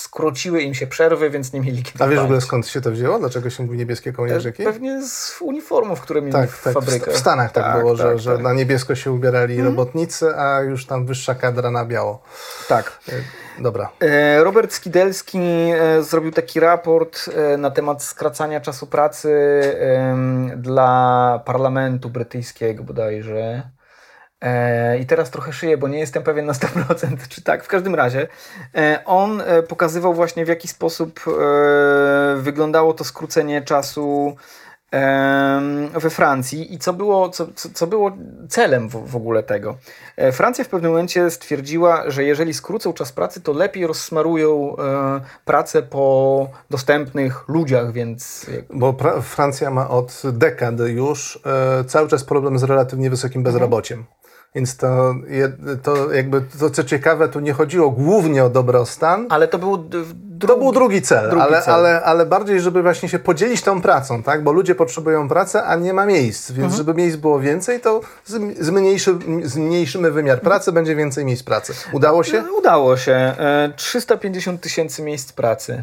[0.00, 2.90] skróciły im się przerwy, więc nie mieli kiedy A wiesz w ogóle skąd się to
[2.90, 3.18] wzięło?
[3.18, 4.62] Dlaczego się mówi niebieskie kołnierzyki?
[4.62, 6.74] E, Pewnie z uniformów, które mieli Tak, w tak.
[6.74, 7.14] Fabrykach.
[7.14, 8.38] w Stanach tak, było, że, tak, że tak.
[8.38, 8.54] Mhm.
[8.56, 12.22] na niebiesko się ubierali robotnicy, a już tam wyższa kadra na biało.
[12.68, 12.98] tak.
[13.08, 13.12] E,
[13.62, 13.88] Dobra.
[14.00, 15.38] E, Robert Skidelski
[16.00, 19.28] zrobił taki raport na temat skracania czasu pracy
[20.56, 23.62] dla parlamentu brytyjskiego bodajże.
[24.40, 27.64] E, I teraz trochę szyję, bo nie jestem pewien na 100% czy tak.
[27.64, 28.28] W każdym razie
[28.74, 31.20] e, on e, pokazywał właśnie w jaki sposób
[32.36, 34.36] wyglądało to skrócenie czasu
[35.94, 38.12] we Francji i co było, co, co, było
[38.48, 39.76] celem w, w ogóle tego.
[40.32, 44.76] Francja w pewnym momencie stwierdziła, że jeżeli skrócą czas pracy, to lepiej rozsmarują
[45.44, 51.40] pracę po dostępnych ludziach, więc Bo pra- Francja ma od dekady już
[51.86, 54.04] cały czas problem z relatywnie wysokim bezrobociem.
[54.54, 55.14] Więc to,
[55.82, 59.88] to jakby to co ciekawe, tu nie chodziło głównie o dobrostan, ale to był
[60.38, 61.74] d- w To był drugi cel, drugi ale, cel.
[61.74, 64.42] Ale, ale bardziej, żeby właśnie się podzielić tą pracą, tak?
[64.42, 66.76] Bo ludzie potrzebują pracy, a nie ma miejsc, więc Mhm.
[66.76, 71.72] żeby miejsc było więcej, to zm- zmniejszy, zmniejszymy wymiar pracy, będzie więcej miejsc pracy.
[71.92, 72.44] Udało się?
[72.58, 73.12] Udało się.
[73.12, 75.82] E, 350 tysięcy miejsc pracy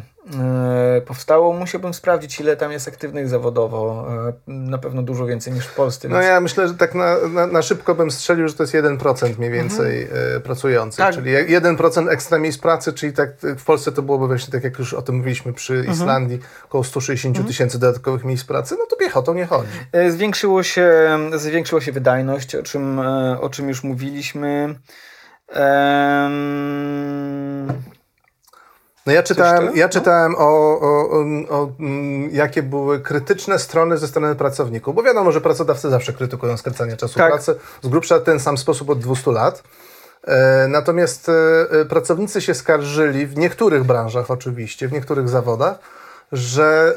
[0.96, 1.52] e, powstało.
[1.52, 4.06] Musiałbym sprawdzić, ile tam jest aktywnych zawodowo.
[4.28, 6.08] E, Na pewno dużo więcej niż w Polsce.
[6.08, 8.74] No więc- ja myślę, że tak na, na, na szybko bym strzelił, że to jest
[8.74, 10.02] 1% mniej więcej
[10.36, 11.14] e, pracujących, Tak.
[11.14, 14.64] czyli jak 1% ekstra miejsc pracy, czyli tak e, w Polsce to byłoby właśnie tak
[14.64, 18.96] jak już o tym mówiliśmy przy Islandii, około 160 tysięcy dodatkowych miejsc pracy, no to
[18.96, 19.68] piechotą nie chodzi.
[19.92, 24.74] E, Zwiększyło się, zwiększyła się wydajność, o czym, e, o czym już mówiliśmy.
[29.06, 34.08] No ja czytałem, ja czytałem o, o, o, o mm, jakie były krytyczne strony ze
[34.08, 37.32] strony pracowników, bo wiadomo, że pracodawcy zawsze krytykują skracanie czasu Tak.
[37.32, 39.62] pracy, z grubsza ten sam sposób od 200 lat.
[40.26, 41.32] E, Natomiast e,
[41.80, 45.78] e, pracownicy się skarżyli w niektórych branżach oczywiście, w niektórych zawodach,
[46.32, 46.96] że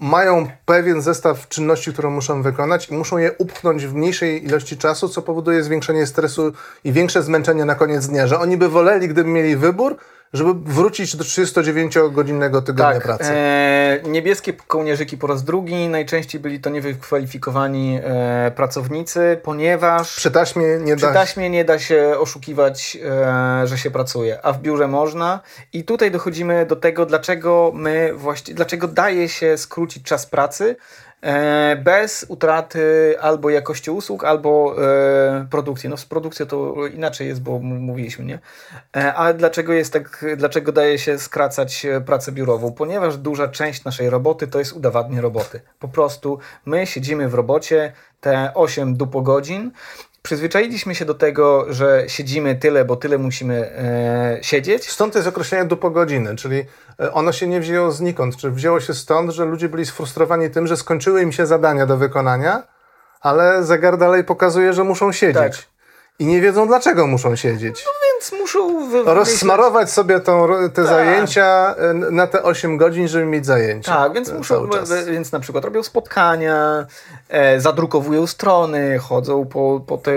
[0.00, 5.08] mają pewien zestaw czynności, które muszą wykonać i muszą je upchnąć w mniejszej ilości czasu,
[5.08, 6.52] co powoduje zwiększenie stresu
[6.84, 9.96] i większe zmęczenie na koniec dnia, że oni by woleli, gdyby mieli wybór,
[10.32, 13.32] żeby wrócić do 39-godzinnego tygodnia tak, pracy.
[13.32, 15.88] e, niebieskie kołnierzyki po raz drugi.
[15.88, 21.78] Najczęściej byli to niewykwalifikowani e, pracownicy, ponieważ Przy taśmie nie Przy da taśmie nie da
[21.78, 25.40] się oszukiwać, e, że się pracuje, a w biurze można.
[25.72, 30.76] I tutaj dochodzimy do tego, dlaczego my właściwie, dlaczego daje się skrócić czas pracy
[31.84, 35.88] bez utraty albo jakości usług, albo e, produkcji.
[35.88, 38.38] No z produkcją to inaczej jest, bo mówiliśmy, nie?
[38.96, 42.72] E, ale dlaczego jest tak, dlaczego daje się skracać e, pracę biurową?
[42.72, 45.60] Ponieważ duża część naszej roboty to jest udawanie roboty.
[45.78, 49.70] Po prostu my siedzimy w robocie te 8 dupogodzin,
[50.22, 54.90] Przyzwyczailiśmy się do tego, że siedzimy tyle, bo tyle musimy e, siedzieć.
[54.90, 56.64] Stąd jest określenie do godziny, czyli
[57.00, 60.66] e, ono się nie wzięło znikąd, czy wzięło się stąd, że ludzie byli sfrustrowani tym,
[60.66, 62.62] że skończyły im się zadania do wykonania,
[63.20, 65.56] ale zegar dalej pokazuje, że muszą siedzieć.
[65.56, 65.66] Tak.
[66.18, 67.84] I nie wiedzą, dlaczego muszą siedzieć.
[68.22, 70.86] Więc muszą wy- Rozsmarować sobie tą, te Tak.
[70.86, 73.96] zajęcia e, na te 8 godzin, żeby mieć zajęcia.
[73.96, 74.68] Tak, więc muszą,
[75.06, 76.86] więc na przykład robią spotkania,
[77.28, 80.12] e, zadrukowują strony, chodzą po, po te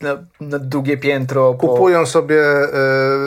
[0.00, 1.54] na, na drugie piętro.
[1.54, 2.68] Po, Kupują sobie e,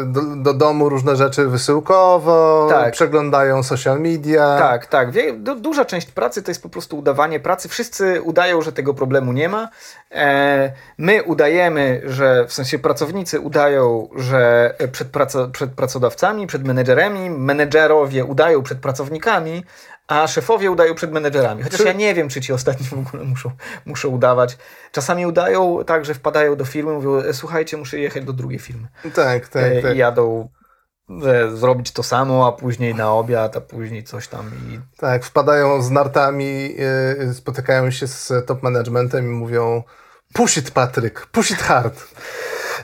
[0.05, 2.93] do, do domu różne rzeczy wysyłkowo, Tak.
[2.93, 4.57] przeglądają social media.
[4.59, 5.11] Tak, tak.
[5.11, 7.69] Wie, du, duża część pracy to jest po prostu udawanie pracy.
[7.69, 9.69] Wszyscy udają, że tego problemu nie ma.
[10.11, 17.29] E, my udajemy, że w sensie pracownicy udają, że przed, praco, przed pracodawcami, przed menedżerami,
[17.29, 19.63] menedżerowie udają przed pracownikami,
[20.07, 21.63] a szefowie udają przed menedżerami.
[21.63, 23.51] Chociaż Czy- ja nie wiem, czy ci ostatni w ogóle muszą,
[23.85, 24.57] muszą udawać.
[24.91, 28.87] Czasami udają tak, że wpadają do firmy, mówią, "E, słuchajcie, muszę jechać do drugiej firmy.
[29.15, 29.63] tak, tak.
[29.63, 29.95] E, tak.
[29.95, 30.49] I jadą
[31.25, 35.81] e, zrobić to samo, a później na obiad, a później coś tam i Tak, wpadają
[35.81, 36.75] z nartami,
[37.27, 39.83] yy, spotykają się z top managementem i mówią
[40.33, 42.03] push it Patryk, push it hard.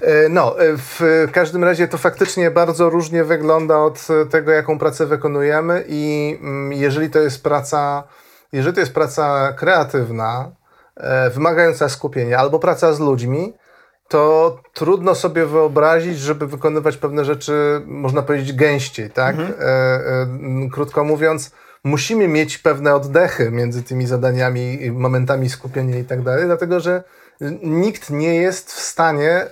[0.02, 5.06] Yy, No, yy, w każdym razie to faktycznie bardzo różnie wygląda od tego, jaką pracę
[5.06, 8.04] wykonujemy i mm, jeżeli to jest praca,
[8.52, 10.52] jeżeli to jest praca kreatywna,
[10.98, 13.54] e, wymagająca skupienia albo praca z ludźmi,
[14.08, 19.36] to trudno sobie wyobrazić, żeby wykonywać pewne rzeczy, można powiedzieć, gęściej, tak?
[19.36, 21.52] E, e, m, krótko mówiąc,
[21.84, 27.04] musimy mieć pewne oddechy między tymi zadaniami, momentami skupienia i tak dalej, dlatego że
[27.64, 29.50] nikt nie jest w stanie e,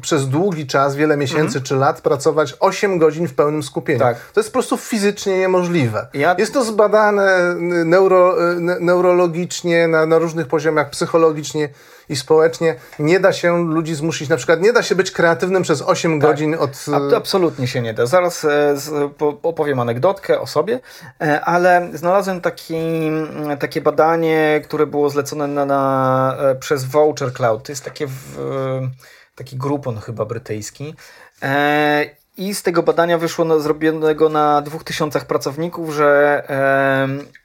[0.00, 3.98] przez długi czas, wiele miesięcy czy lat pracować 8 godzin w pełnym skupieniu.
[3.98, 4.16] Tak.
[4.32, 6.06] To jest po prostu fizycznie niemożliwe.
[6.14, 7.54] Ja- Jest to zbadane
[7.84, 11.68] neuro, ne- neurologicznie, na, na różnych poziomach, psychologicznie
[12.08, 12.74] i społecznie.
[12.98, 16.54] Nie da się ludzi zmusić, na przykład nie da się być kreatywnym przez 8 godzin
[16.54, 16.86] od...
[17.12, 18.06] A absolutnie się nie da.
[18.06, 20.80] Zaraz e, z, po, opowiem anegdotkę o sobie,
[21.20, 27.32] e, ale znalazłem taki, m, takie badanie, które było zlecone na, na, e, przez Voucher
[27.32, 27.62] Cloud.
[27.62, 28.90] To jest takie w, e,
[29.34, 30.94] taki grupon chyba brytyjski.
[31.42, 32.04] E,
[32.36, 37.41] I z tego badania wyszło zrobionego na 2000 pracowników, że e,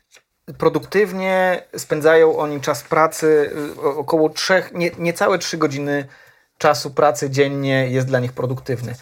[0.58, 6.08] produktywnie spędzają oni czas pracy y, około 3, nie, niecałe 3 godziny
[6.58, 8.96] czasu pracy dziennie jest dla nich produktywny.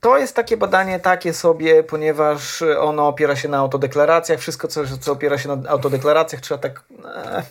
[0.00, 4.40] To jest takie badanie takie sobie, ponieważ ono opiera się na autodeklaracjach.
[4.40, 6.82] Wszystko, co, co opiera się na autodeklaracjach, trzeba tak.
[7.04, 7.42] e,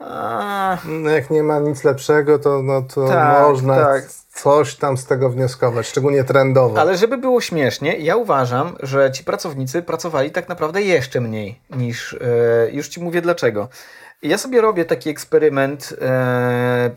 [0.00, 4.04] a, No jak nie ma nic lepszego, to, no, to Tak, można tak.
[4.32, 6.80] Coś tam z tego wnioskować, szczególnie trendowo.
[6.80, 12.14] Ale żeby było śmiesznie, ja uważam, że ci pracownicy pracowali tak naprawdę jeszcze mniej niż.
[12.14, 13.68] E, już ci mówię dlaczego.
[14.22, 16.90] Ja sobie robię taki eksperyment, e,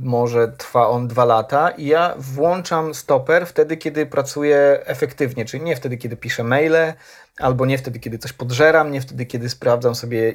[0.00, 5.76] może trwa on dwa lata i ja włączam stoper wtedy, kiedy pracuję efektywnie, czyli nie
[5.76, 6.94] wtedy, kiedy piszę maile,
[7.38, 10.30] albo nie wtedy, kiedy coś podżeram, nie wtedy, kiedy sprawdzam sobie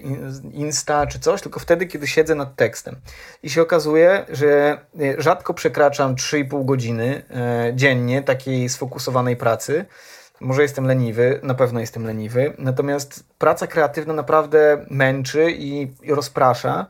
[0.53, 2.95] Insta czy coś, tylko wtedy, kiedy siedzę nad tekstem.
[3.43, 9.85] I się okazuje, że e, rzadko przekraczam 3,5 godziny e, dziennie takiej sfokusowanej pracy.
[10.43, 16.85] Może jestem leniwy, na pewno jestem leniwy, natomiast praca kreatywna naprawdę męczy i, i rozprasza.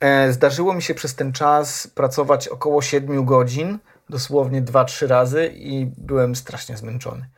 [0.00, 3.78] E, zdarzyło mi się przez ten czas pracować około 7 godzin,
[4.10, 7.28] dosłownie 2-3 razy i byłem strasznie zmęczony.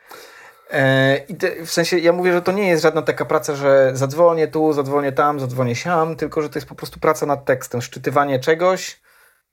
[0.70, 3.90] E, I te, w sensie ja mówię, że to nie jest żadna taka praca, że
[3.94, 7.82] zadzwonię tu, zadzwonię tam, zadzwonię siam, tylko że to jest po prostu praca nad tekstem,
[7.82, 9.00] szczytywanie czegoś,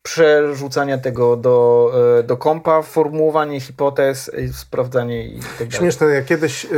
[0.05, 5.71] przerzucania tego do, e, do kompa, formułowanie hipotez, sprawdzanie i tak dalej.
[5.71, 6.69] Śmieszne, ja kiedyś e,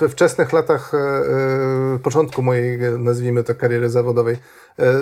[0.00, 0.92] we wczesnych latach
[2.02, 4.36] początku mojej, nazwijmy to, kariery zawodowej,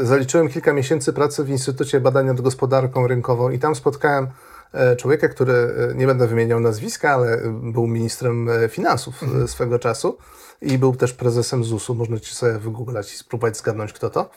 [0.02, 4.28] zaliczyłem kilka miesięcy pracy w Instytucie Badań nad Gospodarką Rynkową i tam spotkałem
[4.72, 9.48] E, człowieka, który, e, nie będę wymieniał nazwiska, ale był ministrem e, finansów mhm.
[9.48, 10.18] swego czasu
[10.62, 11.94] i był też prezesem ZUS-u.
[11.94, 14.30] Można ci sobie wygooglać i spróbować zgadnąć, kto to.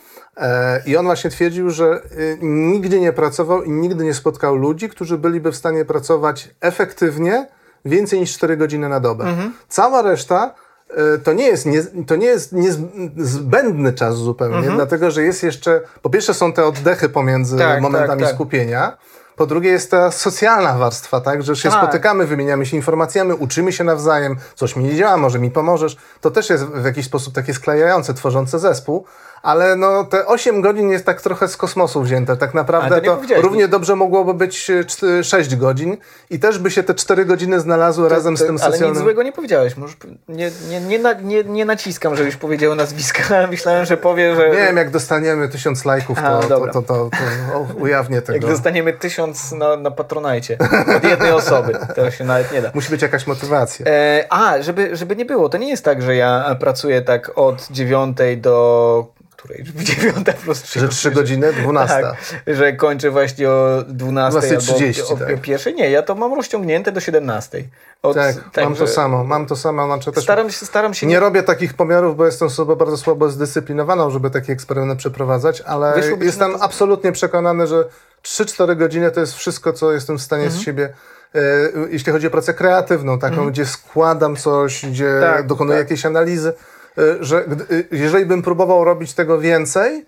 [0.86, 2.02] I on właśnie twierdził, że
[2.42, 7.48] nigdy nie pracował i nigdy nie spotkał ludzi, którzy byliby w stanie pracować efektywnie
[7.86, 9.24] więcej niż 4 godziny na dobę.
[9.24, 9.54] Mhm.
[9.70, 10.54] Cała reszta
[11.24, 14.76] to nie jest, nie, to nie jest niezbędny czas zupełnie, mhm.
[14.76, 18.36] dlatego że jest jeszcze, po pierwsze są te oddechy pomiędzy tak, momentami tak, tak.
[18.36, 18.98] skupienia,
[19.42, 21.84] po drugie jest ta socjalna warstwa, tak, że się tak.
[21.84, 25.98] spotykamy, wymieniamy się informacjami, uczymy się nawzajem, coś mi nie działa, może mi pomożesz.
[26.22, 29.06] To też jest w jakiś sposób takie sklejające, tworzące zespół
[29.44, 32.38] ale no te 8 godzin jest tak trochę z kosmosu wzięte.
[32.38, 34.72] Tak naprawdę to, to równie dobrze mogłoby być
[35.24, 35.98] 6 e, godzin
[36.30, 38.84] i też by się te 4 godziny znalazły to, razem to, z tym socjalnym...
[38.84, 39.78] Ale nic złego nie powiedziałeś.
[39.78, 39.96] Może
[40.28, 43.24] nie, nie, nie, nie, nie naciskam, żebyś powiedział nazwiska.
[43.52, 44.50] Myślałem, że powie, że...
[44.50, 47.10] Nie wiem, jak dostaniemy tysiąc lajków, to, A, to, to, to, to,
[47.80, 48.48] ujawnię tego.
[48.48, 50.58] Jak dostaniemy tysiąc na, na Patronajcie
[50.98, 52.72] od jednej osoby, to się nawet nie da.
[52.74, 53.86] Musi być jakaś motywacja.
[53.86, 57.68] E, a, żeby, żeby nie było, to nie jest tak, że ja pracuję tak od
[57.72, 59.64] dziewiątej do której?
[59.76, 60.80] W 9 plus 3.
[60.80, 61.54] Że 3 godziny?
[61.54, 62.02] 12.
[62.02, 62.16] Tak,
[62.48, 65.42] że kończę właśnie o 12 12.30, albo o, tak.
[65.42, 65.76] pierwszej.
[65.76, 67.64] Nie, ja to mam rozciągnięte do 17.
[68.04, 69.86] Od, tak, tak, mam to samo, mam to samo.
[69.86, 71.08] Znaczy też staram, się, staram się...
[71.08, 75.62] Nie, nie robię takich pomiarów, bo jestem osobą bardzo słabo zdyscyplinowaną, żeby taki eksperyment przeprowadzać,
[75.62, 76.64] ale jestem to...
[76.64, 77.86] absolutnie przekonany, że
[78.24, 80.62] 3-4 godziny to jest wszystko, co jestem w stanie mhm.
[80.62, 80.94] z siebie
[81.36, 81.40] e,
[81.90, 83.52] jeśli chodzi o pracę kreatywną, taką, mhm.
[83.52, 85.86] gdzie składam coś, gdzie tak, dokonuję tak.
[85.86, 86.54] jakiejś analizy,
[87.20, 90.06] że y, jeżeli bym próbował robić tego więcej,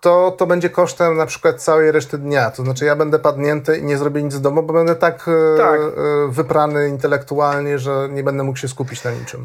[0.00, 2.50] to, to będzie kosztem na przykład całej reszty dnia.
[2.50, 5.58] To znaczy ja będę padnięty i nie zrobię nic z domu, bo będę tak, y,
[5.58, 5.80] tak.
[6.28, 9.44] wyprany intelektualnie, że nie będę mógł się skupić na niczym.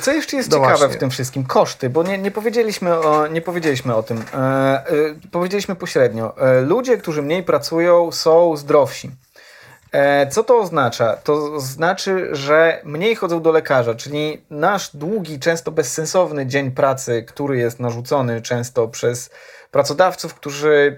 [0.00, 0.96] Co jeszcze jest no ciekawe właśnie.
[0.96, 1.44] w tym wszystkim?
[1.44, 4.24] Koszty, bo nie, nie, powiedzieliśmy, o, nie powiedzieliśmy o tym.
[4.34, 4.84] E, e,
[5.32, 6.36] powiedzieliśmy pośrednio.
[6.36, 9.10] E, ludzie, którzy mniej pracują, są zdrowsi.
[9.92, 11.16] E, co to oznacza?
[11.16, 17.58] To znaczy, że mniej chodzą do lekarza, czyli nasz długi, często bezsensowny dzień pracy, który
[17.58, 19.30] jest narzucony często przez
[19.70, 20.96] pracodawców, którzy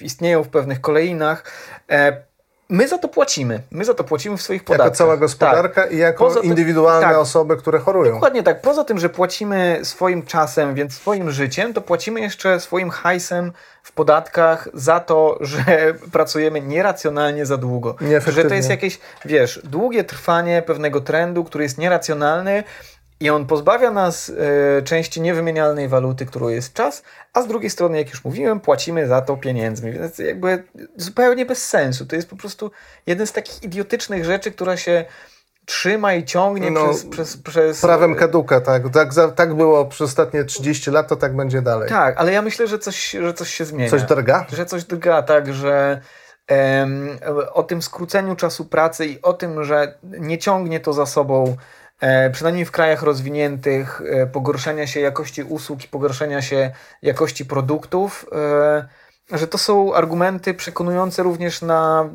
[0.00, 1.44] istnieją w pewnych kolejnach,
[1.90, 2.31] e,
[2.72, 3.62] My za to płacimy.
[3.70, 4.86] My za to płacimy w swoich podatkach.
[4.86, 5.92] Jako cała gospodarka tak.
[5.92, 7.16] i jako Poza indywidualne tak.
[7.16, 8.14] osoby, które chorują.
[8.14, 8.60] Dokładnie tak.
[8.60, 13.52] Poza tym, że płacimy swoim czasem, więc swoim życiem, to płacimy jeszcze swoim hajsem
[13.82, 15.64] w podatkach za to, że
[16.12, 17.96] pracujemy nieracjonalnie za długo.
[18.26, 22.64] Że to jest jakieś, wiesz, długie trwanie pewnego trendu, który jest nieracjonalny,
[23.22, 27.02] i on pozbawia nas y, części niewymienialnej waluty, którą jest czas,
[27.32, 29.92] a z drugiej strony, jak już mówiłem, płacimy za to pieniędzmi.
[29.92, 30.64] Więc jakby
[30.96, 32.06] zupełnie bez sensu.
[32.06, 32.70] To jest po prostu
[33.06, 35.04] jeden z takich idiotycznych rzeczy, która się
[35.64, 37.80] trzyma i ciągnie no, przez, przez, przez...
[37.80, 38.82] Prawem kaduka, tak.
[38.88, 41.88] Tak, tak było przez ostatnie 30 lat, to tak będzie dalej.
[41.88, 43.90] Tak, ale ja myślę, że coś, że coś się zmienia.
[43.90, 44.46] Coś drga?
[44.52, 46.00] Że coś drga, tak, że
[46.46, 47.18] em,
[47.52, 51.81] o tym skróceniu czasu pracy i o tym, że nie ciągnie to za sobą E,
[52.32, 56.70] przynajmniej w krajach rozwiniętych, e, pogorszenia się jakości usług i pogorszenia się
[57.02, 62.08] jakości produktów, e, że to są argumenty przekonujące również na,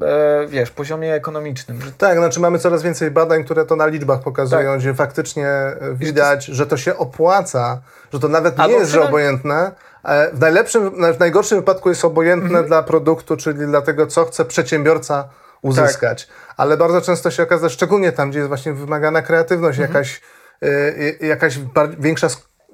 [0.47, 1.79] wiesz, poziomie ekonomicznym.
[1.97, 4.79] Tak, znaczy mamy coraz więcej badań, które to na liczbach pokazują, tak.
[4.79, 5.47] gdzie faktycznie
[5.93, 7.81] widać, że to się opłaca,
[8.13, 9.71] że to nawet nie Albo jest, że obojętne,
[10.33, 12.67] w najlepszym, w najgorszym wypadku jest obojętne mhm.
[12.67, 15.29] dla produktu, czyli dla tego, co chce przedsiębiorca
[15.61, 16.25] uzyskać.
[16.25, 16.35] Tak.
[16.57, 19.93] Ale bardzo często się okazuje, szczególnie tam, gdzie jest właśnie wymagana kreatywność, mhm.
[19.93, 20.21] jakaś,
[20.63, 20.67] y,
[21.21, 21.59] y, jakaś
[21.99, 22.27] większa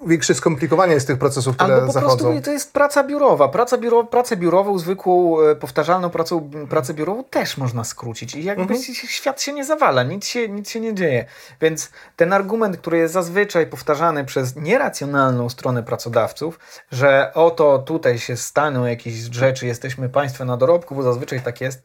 [0.07, 2.17] większe skomplikowanie jest tych procesów, które Albo po zachodzą.
[2.25, 3.47] prostu to jest praca biurowa.
[3.47, 8.35] Praca biuro, pracę biurową, zwykłą, e, powtarzalną pracą, pracę biurową też można skrócić.
[8.35, 8.81] I jakby Mhm.
[8.93, 11.25] świat się nie zawala, nic się, nic się nie dzieje.
[11.61, 16.59] Więc ten argument, który jest zazwyczaj powtarzany przez nieracjonalną stronę pracodawców,
[16.91, 21.83] że oto tutaj się staną jakieś rzeczy, jesteśmy państwem na dorobku, bo zazwyczaj tak jest,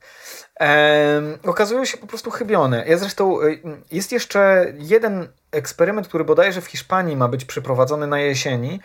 [0.57, 2.85] em, okazują się po prostu chybione.
[2.89, 3.61] Ja zresztą, y,
[3.93, 8.81] jest jeszcze jeden eksperyment, który bodajże w Hiszpanii ma być przeprowadzony na jesieni,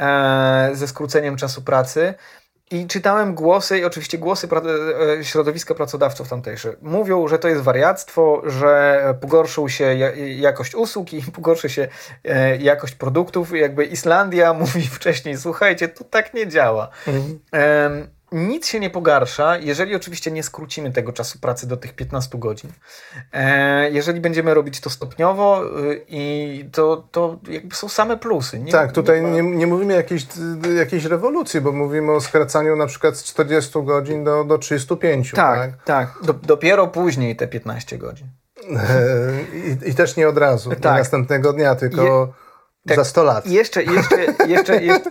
[0.00, 2.14] e, ze skróceniem czasu pracy.
[2.70, 4.66] I czytałem głosy, i oczywiście głosy pra-
[5.20, 6.76] e, środowiska pracodawców tamtejsze.
[6.82, 11.88] Mówią, że to jest wariactwo, że pogorszył się ja- jakość usług i pogorszy się
[12.24, 13.56] e, jakość produktów.
[13.56, 16.88] Jakby Islandia mówi wcześniej, słuchajcie, to tak nie działa.
[17.06, 17.38] Mhm.
[18.32, 22.70] Nic się nie pogarsza, jeżeli oczywiście nie skrócimy tego czasu pracy do tych 15 godzin.
[23.32, 28.58] E, jeżeli będziemy robić to stopniowo y, i to, to jakby są same plusy.
[28.58, 30.26] Nie, Tak, tutaj nie, nie mówimy jakiejś,
[30.78, 35.30] jakiejś rewolucji, bo mówimy o skracaniu na przykład z 40 godzin do, do 35.
[35.30, 35.84] Tak, Tak.
[35.84, 36.24] tak.
[36.26, 38.26] Do, dopiero później te 15 godzin.
[39.86, 40.98] I, I też nie od razu, Tak.
[40.98, 42.28] następnego dnia, tylko Je-
[42.88, 42.96] tak.
[42.96, 43.46] za 100 lat.
[43.46, 44.16] Jeszcze, jeszcze,
[44.48, 45.10] jeszcze, jeszcze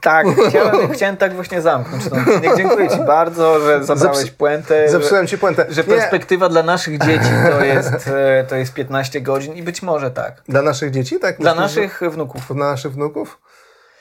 [0.00, 2.56] tak, chciałem, chciałem tak właśnie zamknąć odcinek.
[2.56, 4.82] Dziękuję Ci bardzo, że zabrałeś Zepsu- puentę.
[4.86, 5.66] że- Zepsułem ci puentę.
[5.68, 9.82] Że Nie, perspektywa dla naszych dzieci to jest, e, to jest 15 godzin i być
[9.82, 10.42] może tak.
[10.48, 11.38] Dla naszych dzieci, tak?
[11.38, 12.42] Dla że- naszych wnuków.
[12.56, 13.38] Dla naszych wnuków?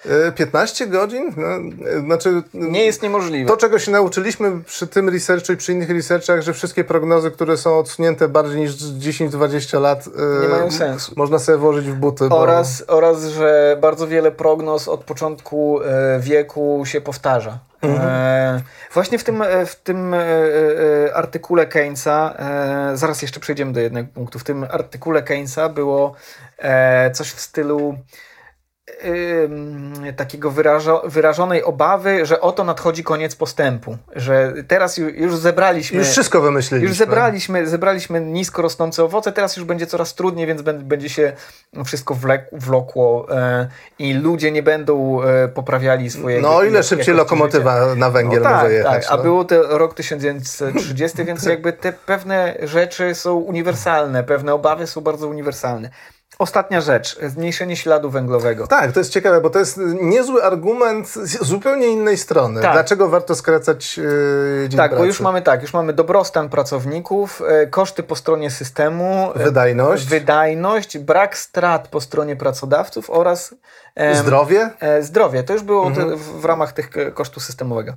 [0.06, 1.34] E, 15 godzin?
[1.38, 1.48] No,
[1.90, 3.48] e, znaczy, Nie jest niemożliwe.
[3.50, 7.58] to, czego się nauczyliśmy przy tym researchu i przy innych researchach, że wszystkie prognozy, które
[7.58, 11.14] są odsunięte bardziej niż 10-20 lat, e, Nie mają sensu.
[11.16, 12.28] Można sobie włożyć w buty.
[12.30, 12.40] Bo...
[12.40, 17.60] Oraz, oraz, że bardzo wiele prognoz od początku e, wieku się powtarza.
[17.84, 18.62] E,
[18.94, 22.34] właśnie w tym, e, w tym e, e, artykule Keynesa,
[22.94, 26.14] e, zaraz jeszcze przejdziemy do jednego punktu, w tym artykule Keynesa było
[26.58, 27.96] e, coś w stylu
[29.06, 35.98] ym, takiego wyrażo, wyrażonej obawy, że oto nadchodzi koniec postępu, że teraz ju, już zebraliśmy
[36.00, 36.90] Już wszystko wymyśliliśmy.
[36.90, 41.34] już zebraliśmy, zebraliśmy nisko rosnące owoce, teraz już będzie coraz trudniej, więc bę- będzie się
[41.86, 43.68] wszystko wlek, wlokło e,
[44.00, 47.18] i ludzie nie będą e, poprawiali swojego No ile szybciej życia.
[47.18, 49.04] lokomotywa na węgiel no, tak, może jechać.
[49.04, 49.24] Tak, a no.
[49.24, 55.28] było to rok 1930, więc jakby te pewne rzeczy są uniwersalne, pewne obawy są bardzo
[55.28, 55.90] uniwersalne.
[56.40, 58.68] Ostatnia rzecz, zmniejszenie śladu węglowego.
[58.68, 62.62] Tak, to jest ciekawe, bo to jest niezły argument z zupełnie innej strony.
[62.62, 62.74] Tak.
[62.74, 65.02] Dlaczego warto skracać yy, dzień Tak, pracy?
[65.02, 70.08] bo już mamy tak, już mamy dobrostan pracowników, e, koszty po stronie systemu, e, Wydajność,
[70.08, 73.56] wydajność, brak strat po stronie pracodawców oraz
[73.96, 74.70] em, zdrowie.
[75.02, 75.44] zdrowie.
[75.44, 76.18] To już było Mhm.
[76.18, 77.94] w, w ramach tych kosztu systemowego.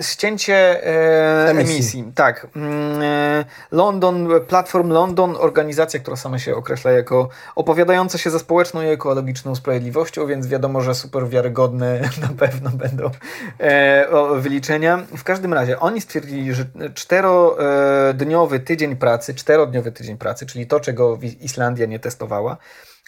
[0.00, 1.74] Ścięcie e, Emisji.
[1.74, 2.12] emisji.
[2.14, 2.46] Tak.
[2.56, 8.82] Mm, e, London, Platform London, organizacja, która sama się określa jako opowiadająca się za społeczną
[8.82, 13.10] i ekologiczną sprawiedliwością, więc wiadomo, że super wiarygodne na pewno będą
[13.58, 15.06] e, wyliczenia.
[15.16, 16.64] W każdym razie oni stwierdzili, że
[16.94, 22.56] czterodniowy tydzień pracy, czterodniowy tydzień pracy, czyli to, czego Islandia nie testowała,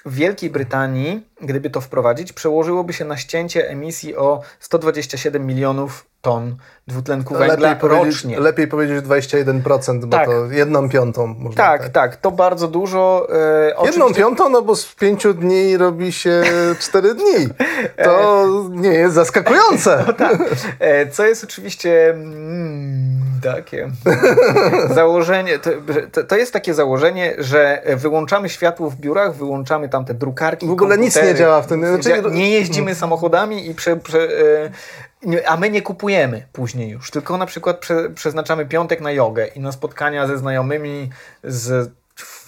[0.06, 6.56] w Wielkiej Brytanii, gdyby to wprowadzić, przełożyłoby się na ścięcie emisji o 127 milionów ton
[6.86, 8.40] dwutlenku węgla powiedzieć, rocznie.
[8.40, 10.26] lepiej powiedzieć 21%, bo Tak.
[10.26, 13.28] to jedną piątą można Tak, tak, to bardzo dużo.
[13.32, 16.42] E, Jedną oczywiście- piątą, no bo z pięciu dni robi się
[16.78, 17.48] cztery dni.
[18.04, 20.04] To nie jest zaskakujące.
[20.18, 20.38] Tak.
[20.78, 23.90] E, Co jest oczywiście mm, takie
[24.94, 25.70] założenie, to,
[26.22, 30.66] to, jest takie założenie, że wyłączamy światło w biurach, wyłączamy tam te drukarki.
[30.66, 31.86] W ogóle nic nie działa w tym.
[31.86, 34.28] Znaczy- nie jeździmy samochodami i prze, prze,
[35.28, 39.46] e, a my nie kupujemy później już, tylko na przykład prze, przeznaczamy piątek na jogę
[39.46, 41.10] i na spotkania ze znajomymi
[41.44, 41.90] z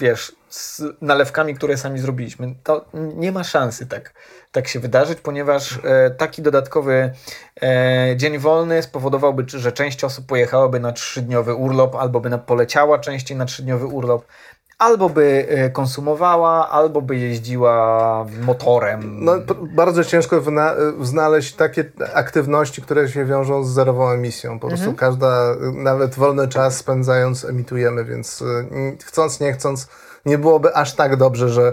[0.01, 2.55] wiesz, z nalewkami, które sami zrobiliśmy.
[2.62, 4.14] To nie ma szansy tak,
[4.55, 7.12] tak się wydarzyć, ponieważ e, taki dodatkowy
[7.62, 13.36] e, dzień wolny spowodowałby, że część osób pojechałaby na trzydniowy urlop, albo by poleciała częściej
[13.36, 14.24] na trzydniowy urlop,
[14.78, 19.24] albo by e, konsumowała, albo by jeździła motorem.
[19.24, 19.32] No,
[19.76, 21.84] bardzo ciężko wna- znaleźć takie
[22.14, 24.59] aktywności, które się wiążą z zerową emisją.
[24.59, 28.44] Po prostu każda, nawet wolny czas spędzając, emitujemy, więc
[29.05, 29.88] chcąc, nie chcąc,
[30.26, 31.72] nie byłoby aż tak dobrze, że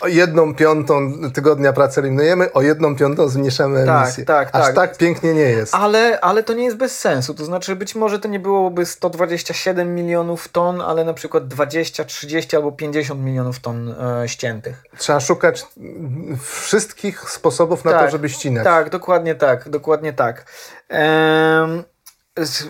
[0.00, 4.24] o jedną piątą tygodnia pracy eliminujemy, o jedną piątą zmniejszamy Tak, emisję.
[4.24, 4.74] tak, aż tak.
[4.74, 5.74] tak pięknie nie jest.
[5.74, 7.34] Ale, ale to nie jest bez sensu.
[7.34, 12.56] To znaczy, być może to nie byłoby 127 milionów ton, ale na przykład 20, 30
[12.56, 14.82] albo 50 milionów ton e, ściętych.
[14.98, 15.66] Trzeba szukać
[16.42, 18.64] wszystkich sposobów na to, żeby ścinać.
[18.64, 20.44] Tak, dokładnie tak, dokładnie tak.
[20.88, 21.84] Em,
[22.36, 22.64] z,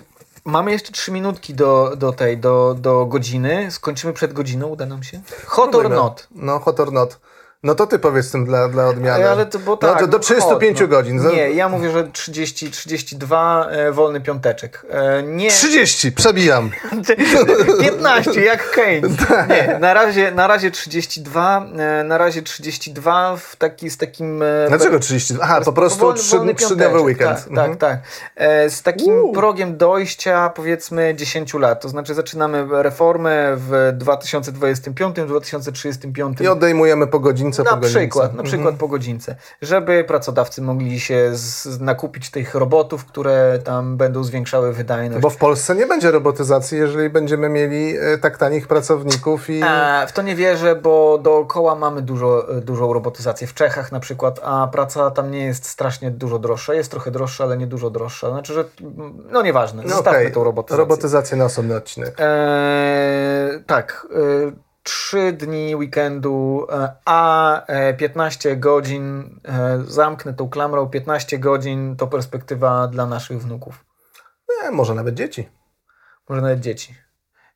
[0.47, 3.71] mamy jeszcze 3 minutki do, do tej, do, do godziny.
[3.71, 5.21] Skończymy przed godziną, uda nam się?
[5.45, 6.27] Hot or not.
[6.31, 7.19] No, hot or not.
[7.63, 9.29] No to ty powiedz tym dla, dla odmiany.
[9.29, 10.87] Ale to, bo no, tak, to do 35 chodź, no.
[10.87, 11.19] godzin.
[11.19, 14.85] Za- Nie, ja mówię, że 30, 32 e, wolny piąteczek.
[14.89, 16.71] E, nie 30, przebijam.
[17.81, 19.11] 15, jak Keynes.
[19.27, 19.49] Tak.
[19.49, 24.41] Nie, na razie, na razie 32, e, na razie 32 w taki, z takim...
[24.43, 25.33] e, Dlaczego 30?
[25.41, 27.39] Aha, po prostu wolny- trzy, wolny trzydniowy piąteczek, weekend.
[27.39, 27.77] Tak, Mhm.
[27.77, 27.99] tak,
[28.35, 28.71] tak.
[28.71, 29.33] Z takim Uuu.
[29.33, 31.81] progiem dojścia powiedzmy 10 lat.
[31.81, 36.43] To znaczy zaczynamy reformę w 2025-2035.
[36.43, 37.99] I odejmujemy po godzince na po godzince.
[37.99, 38.45] Przykład, na mhm.
[38.45, 38.77] przykład mhm.
[38.77, 39.35] po godzince.
[39.61, 45.21] Żeby pracodawcy mogli się z, nakupić tych robotów, które tam będą zwiększały wydajność.
[45.21, 49.63] Bo w Polsce nie będzie robotyzacji, jeżeli będziemy mieli e, tak tanich pracowników i...
[49.63, 53.47] A, w to nie wierzę, bo dookoła mamy dużo, e, dużą robotyzację.
[53.47, 56.73] W Czechach na przykład, a praca tam nie jest strasznie dużo droższa.
[56.73, 58.29] Jest trochę droższa, ale nie dużo droższa.
[58.29, 60.31] Znaczy, że mm, no nieważne, no zostawmy okay.
[60.31, 60.83] tą robotyzację.
[60.83, 62.15] Robotyzację na osobny odcinek.
[62.19, 64.07] E, tak.
[64.87, 72.07] 3 dni weekendu, e, a e, 15 godzin, e, zamknę tą klamrą, 15 godzin to
[72.07, 73.85] perspektywa dla naszych wnuków.
[74.71, 75.49] Może nawet dzieci.
[76.29, 76.95] Może nawet dzieci.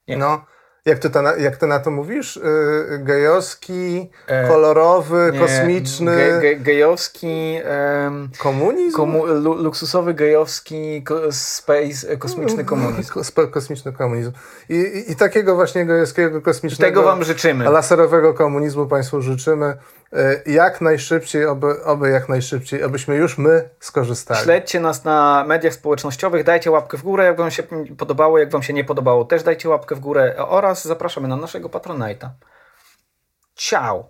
[0.08, 0.18] Nie.
[0.18, 0.46] No,
[0.86, 2.36] jak ty, to na, jak ty na to mówisz?
[2.36, 7.60] Yy, gejowski, E, kolorowy, Nie, kosmiczny ge, ge, gejowski,
[8.38, 8.98] komunizm?
[8.98, 13.14] komu, lu, luksusowy gejowski ko, space, e, kosmiczny komunizm.
[13.14, 14.32] Ko- spe- Kosmiczny komunizm.
[14.70, 17.66] I, i, I takiego właśnie gejowskiego, kosmicznego, Tego wam życzymy.
[17.70, 19.78] laserowego komunizmu Państwu życzymy.
[20.12, 24.44] Yy, Jak najszybciej, oby, oby jak najszybciej, abyśmy już my skorzystali.
[24.44, 27.64] Śledźcie nas na mediach społecznościowych, dajcie łapkę w górę, jak Wam się
[27.98, 31.70] podobało, jak Wam się nie podobało, też dajcie łapkę w górę oraz zapraszamy na naszego
[31.70, 32.30] Patronite'a.
[33.56, 34.10] Ciao!